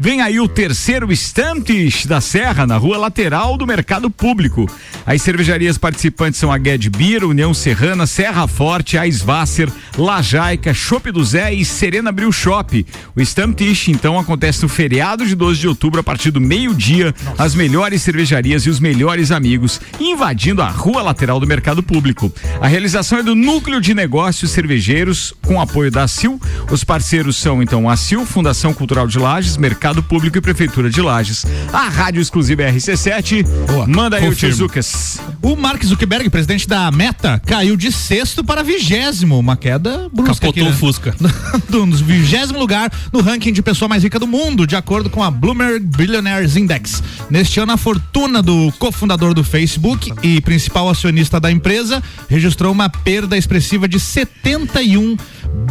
[0.00, 4.70] Vem aí o terceiro Estantes da Serra, na rua lateral do Mercado Público.
[5.04, 11.24] As cervejarias participantes são a Gued Beer, União Serrana, Serra Forte, Aisvasser, Lajaica, Chopp do
[11.24, 12.86] Zé e Serena Brew Shop.
[13.16, 17.12] O Stamptish, então, acontece no feriado de 12 de outubro, a partir do meio-dia.
[17.36, 22.32] As melhores cervejarias e os melhores amigos, invadindo a rua lateral do Mercado Público.
[22.60, 26.40] A realização é do Núcleo de Negócios Cervejeiros, com apoio da CIL.
[26.70, 31.00] Os parceiros são, então, a CIL, Fundação Cultural de Lages, Mercado Público e Prefeitura de
[31.00, 31.44] Lages.
[31.72, 33.46] A rádio exclusiva RC7.
[33.86, 34.54] Manda aí o confirmo.
[34.54, 35.20] Tizucas.
[35.42, 40.34] O Mark Zuckerberg, presidente da Meta, caiu de sexto para vigésimo, uma queda brusca.
[40.34, 40.72] Capotou aqui, o né?
[40.72, 41.14] Fusca.
[41.68, 45.22] do nos vigésimo lugar no ranking de pessoa mais rica do mundo, de acordo com
[45.22, 47.02] a Bloomberg Billionaires Index.
[47.30, 52.88] Neste ano, a fortuna do cofundador do Facebook e principal acionista da empresa registrou uma
[52.88, 55.16] perda expressiva de 71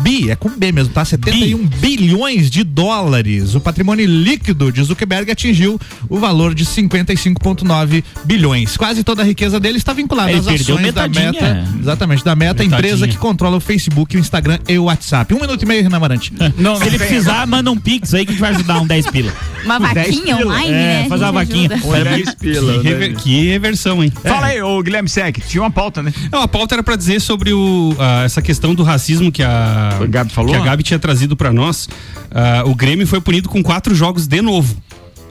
[0.01, 1.03] bi, é com B mesmo, tá?
[1.03, 3.55] 71 bilhões de dólares.
[3.55, 5.79] O patrimônio líquido de Zuckerberg atingiu
[6.09, 8.77] o valor de 55,9 bilhões.
[8.77, 11.07] Quase toda a riqueza dele está vinculada Ele às ações da.
[11.07, 11.67] Meta.
[11.79, 12.77] Exatamente, da Meta, Metadinha.
[12.77, 15.33] empresa que controla o Facebook, o Instagram e o WhatsApp.
[15.33, 16.33] Um minuto e meio, Renan Marante.
[16.57, 19.07] Não, Se ele precisar, manda um pix aí que a gente vai ajudar um 10
[19.07, 19.31] pila.
[19.67, 20.49] Uma vaquinha pila.
[20.49, 21.05] online, É, né?
[21.09, 21.69] faz A uma vaquinha.
[21.73, 22.35] ajuda.
[22.39, 22.51] Que,
[22.83, 24.13] rever- que reversão, hein?
[24.23, 26.13] Fala aí, ô Guilherme Sec, tinha uma pauta, né?
[26.31, 29.97] Não, a pauta era pra dizer sobre o, ah, essa questão do racismo que a,
[30.01, 30.51] A Gabi falou?
[30.51, 31.89] que a Gabi tinha trazido pra nós.
[32.31, 34.75] Ah, o Grêmio foi punido com quatro jogos de novo.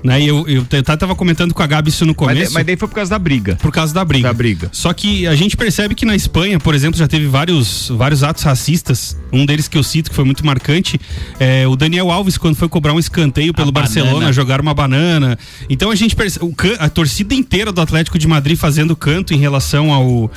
[0.07, 0.21] Né?
[0.21, 2.49] E eu, eu t- tava comentando com a Gabi isso no Mas, começo.
[2.51, 3.57] de- mas daí foi por causa da briga.
[3.57, 4.29] Por causa da briga.
[4.29, 4.69] Da briga.
[4.71, 8.45] Só que a gente percebe que na Espanha, por exemplo, já teve vários, vários atos
[8.45, 9.17] racistas.
[9.33, 11.01] Um deles que eu cito, que foi muito marcante,
[11.41, 14.33] é o Daniel Alves, quando foi cobrar um escanteio pelo Barcelona, banana.
[14.33, 15.37] jogar uma banana.
[15.69, 16.45] Então a gente percebe.
[16.47, 20.31] o can- a torcida inteira do Atlético de Madrid fazendo canto em relação ao,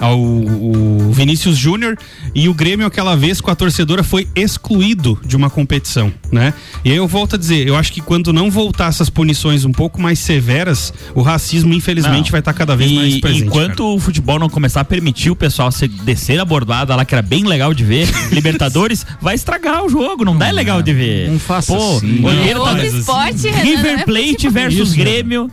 [0.00, 1.98] ao o Vinícius Júnior.
[2.34, 6.54] E o Grêmio, aquela vez, com a torcedora, foi excluído de uma competição, né?
[6.84, 9.72] E aí eu volto a dizer, eu acho que quando não voltar essas punições um
[9.72, 12.30] pouco mais severas, o racismo, infelizmente, Não.
[12.32, 13.44] vai estar cada vez E mais presente.
[13.46, 17.14] Enquanto o futebol não começar a permitir o pessoal se descer a bordada lá, que
[17.14, 20.92] era bem legal de ver, Libertadores, vai estragar o jogo, não, dá é legal de
[20.92, 21.28] ver.
[21.30, 22.24] Não faça Pô, assim.
[22.24, 24.52] Olheira É tá- outro esporte, não River é Plate futebol.
[24.52, 24.96] versus Isso.
[24.98, 25.50] Grêmio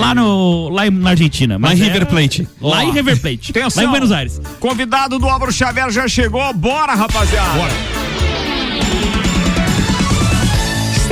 [0.00, 1.54] lá, no, lá na Argentina.
[1.54, 2.48] Lá Mas em é- River Plate.
[2.60, 3.50] Lá em River Plate.
[3.50, 3.82] Atenção.
[3.82, 4.40] Lá em Buenos Aires.
[4.58, 6.52] Convidado do Álvaro Xavier já chegou.
[6.54, 7.58] Bora, rapaziada.
[7.58, 8.17] Bora.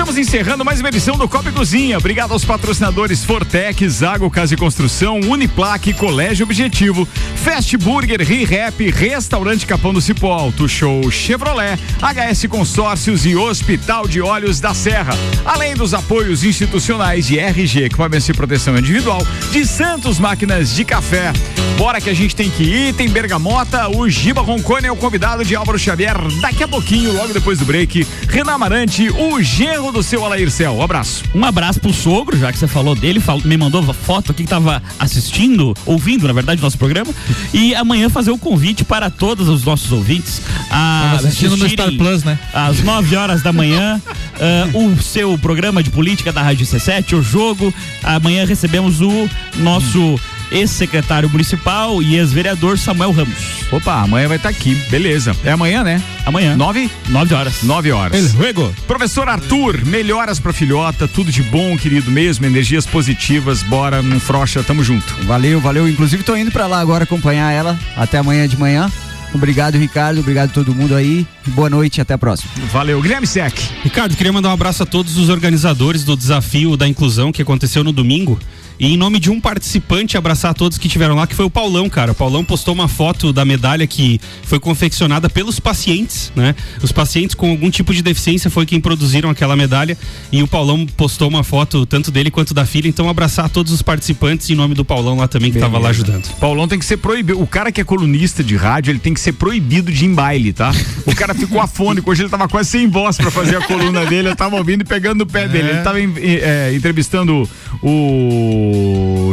[0.07, 1.99] Estamos encerrando mais uma edição do Copa Cozinha.
[1.99, 9.67] Obrigado aos patrocinadores Fortec, Zago Casa e Construção, Uniplaque, Colégio Objetivo, Fast Burger, ReHap, Restaurante
[9.67, 15.13] Capão do Cipó, Auto Show Chevrolet, HS Consórcios e Hospital de Olhos da Serra.
[15.45, 21.33] Além dos apoios institucionais de RG, Equipamentos de Proteção Individual, de Santos Máquinas de Café.
[21.77, 25.45] Bora que a gente tem que ir, tem Bergamota, o Giba Roncone é o convidado
[25.45, 26.17] de Álvaro Xavier.
[26.41, 30.75] Daqui a pouquinho, logo depois do break, Renan Amarante, o genro do seu Alair Cel.
[30.77, 31.25] Um abraço.
[31.35, 34.49] Um abraço pro sogro, já que você falou dele, fal- me mandou foto aqui que
[34.49, 37.15] tava assistindo, ouvindo, na verdade, nosso programa.
[37.55, 42.25] E amanhã fazer o convite para todos os nossos ouvintes a assistindo no Star Plus,
[42.25, 42.39] né?
[42.53, 44.01] Às 9 horas da manhã,
[44.39, 47.73] ah, o seu programa de política da Rádio C7, o jogo.
[48.03, 50.21] Amanhã recebemos o nosso
[50.51, 53.37] ex-secretário municipal e ex-vereador Samuel Ramos.
[53.73, 54.75] Opa, amanhã vai estar aqui.
[54.91, 55.35] Beleza.
[55.45, 56.03] É amanhã, né?
[56.25, 56.57] Amanhã.
[56.57, 56.91] Nove?
[57.09, 57.63] 9 horas.
[57.63, 58.19] Nove horas.
[58.19, 58.75] El juego.
[58.87, 64.63] Professor Arthur, melhoras pra filhota, tudo de bom, querido mesmo, energias positivas, bora, não frocha,
[64.63, 65.07] tamo junto.
[65.25, 65.89] Valeu, valeu.
[65.89, 68.91] Inclusive tô indo pra lá agora acompanhar ela até amanhã de manhã.
[69.35, 70.21] Obrigado, Ricardo.
[70.21, 71.27] Obrigado a todo mundo aí.
[71.49, 72.51] Boa noite, até a próxima.
[72.73, 73.55] Valeu, Guilherme Sec.
[73.83, 77.85] Ricardo, queria mandar um abraço a todos os organizadores do desafio da inclusão que aconteceu
[77.85, 78.39] no domingo.
[78.79, 81.51] E em nome de um participante, abraçar a todos que estiveram lá, que foi o
[81.51, 82.13] Paulão, cara.
[82.13, 86.55] O Paulão postou uma foto da medalha que foi confeccionada pelos pacientes, né?
[86.83, 89.97] Os pacientes com algum tipo de deficiência foi quem produziram aquela medalha.
[90.31, 92.87] E o Paulão postou uma foto tanto dele quanto da filha.
[92.89, 95.89] Então, abraçar a todos os participantes em nome do Paulão lá também, que estava lá
[95.91, 96.27] ajudando.
[96.39, 97.41] Paulão tem que ser proibido.
[97.41, 100.15] O cara que é colunista de rádio, ele tem que ser proibido de ir em
[100.15, 100.71] baile, tá?
[101.07, 102.11] O cara ficou afônico.
[102.11, 104.29] Hoje ele tava quase sem voz pra fazer a coluna dele.
[104.29, 105.71] Eu tava ouvindo e pegando no pé dele.
[105.71, 107.49] Ele tava em- em- é, entrevistando
[107.83, 108.66] o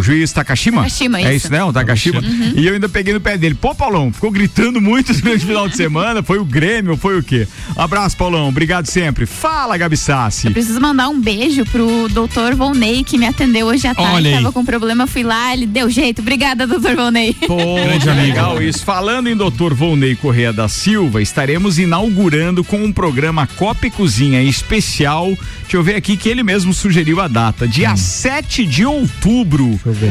[0.01, 0.77] juiz Takashima.
[0.83, 1.45] Takashima, É isso.
[1.47, 1.63] isso, né?
[1.63, 2.19] O Takashima.
[2.21, 2.53] Uhum.
[2.55, 3.55] E eu ainda peguei no pé dele.
[3.55, 6.21] Pô, Paulão, ficou gritando muito durante o final de semana.
[6.23, 7.47] Foi o Grêmio, foi o quê?
[7.75, 8.49] Abraço, Paulão.
[8.49, 9.25] Obrigado sempre.
[9.25, 10.49] Fala, Gabi Sassi.
[10.49, 14.11] Preciso mandar um beijo pro doutor Volney, que me atendeu hoje à tarde.
[14.13, 14.35] Olha aí.
[14.35, 16.21] Tava com problema, fui lá, ele deu jeito.
[16.21, 17.33] Obrigada, doutor Volney.
[17.47, 17.57] Pô,
[18.01, 18.83] que legal isso.
[18.83, 19.73] Falando em Dr.
[19.73, 25.27] Volney Correia da Silva, estaremos inaugurando com um programa Copa e Cozinha especial.
[25.61, 27.67] Deixa eu ver aqui que ele mesmo sugeriu a data.
[27.67, 29.22] Dia 7 de outubro.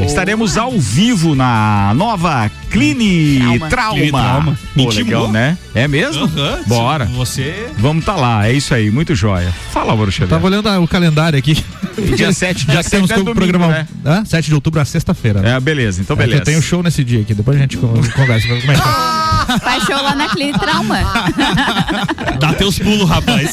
[0.07, 3.69] Estaremos ao vivo na nova Clini Trauma.
[3.69, 3.95] Trauma.
[3.97, 4.59] Clini Trauma.
[4.75, 5.59] Pô, legal, né?
[5.75, 6.25] É mesmo?
[6.25, 7.05] Aham, Bora.
[7.07, 7.67] Você.
[7.77, 9.53] Vamos tá lá, é isso aí, muito joia.
[9.71, 10.31] Fala, Álvaro Xavier.
[10.31, 11.63] Tava olhando o calendário aqui.
[12.17, 13.69] Dia 7, Já dia que temos 7 é domingo, programa.
[13.69, 13.87] né?
[14.05, 14.25] Hã?
[14.25, 15.41] 7 de outubro, é sexta-feira.
[15.43, 15.57] né?
[15.57, 16.41] É, beleza, então É beleza.
[16.41, 18.49] eu tenho show nesse dia aqui, depois a gente con- conversa.
[18.49, 19.59] Como é que tá?
[19.63, 20.99] Faz show lá na Clínica Trauma.
[22.39, 23.51] Dá teus pulos, rapaz.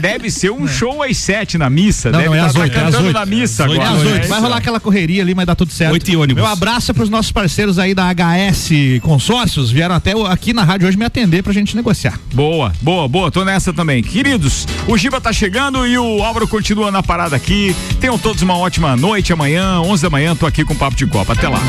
[0.00, 2.10] Deve ser um show às 7 na missa.
[2.10, 3.14] Não, Deve não, é tá- às tá 8, é às cantando 8.
[3.14, 3.90] na missa É agora.
[3.90, 4.12] às né?
[4.14, 4.28] 8.
[4.28, 5.92] Vai rolar aquela correria ali, mas dá tudo certo.
[5.92, 6.42] 8 e ônibus.
[6.42, 9.70] Meu abraço pros nossos parceiros aí da HS Consórcios.
[9.70, 12.18] Vieram até aqui na rádio hoje me atender pra gente negociar.
[12.32, 13.30] Boa, boa, boa.
[13.30, 14.02] Tô nessa também.
[14.02, 17.76] Queridos, o Giba tá chegando e o Álvaro continua na parada aqui.
[18.00, 21.06] Tenham todos uma ótima noite amanhã, 11 da manhã, tô aqui com o Papo de
[21.06, 21.34] Copa.
[21.34, 21.60] Até lá.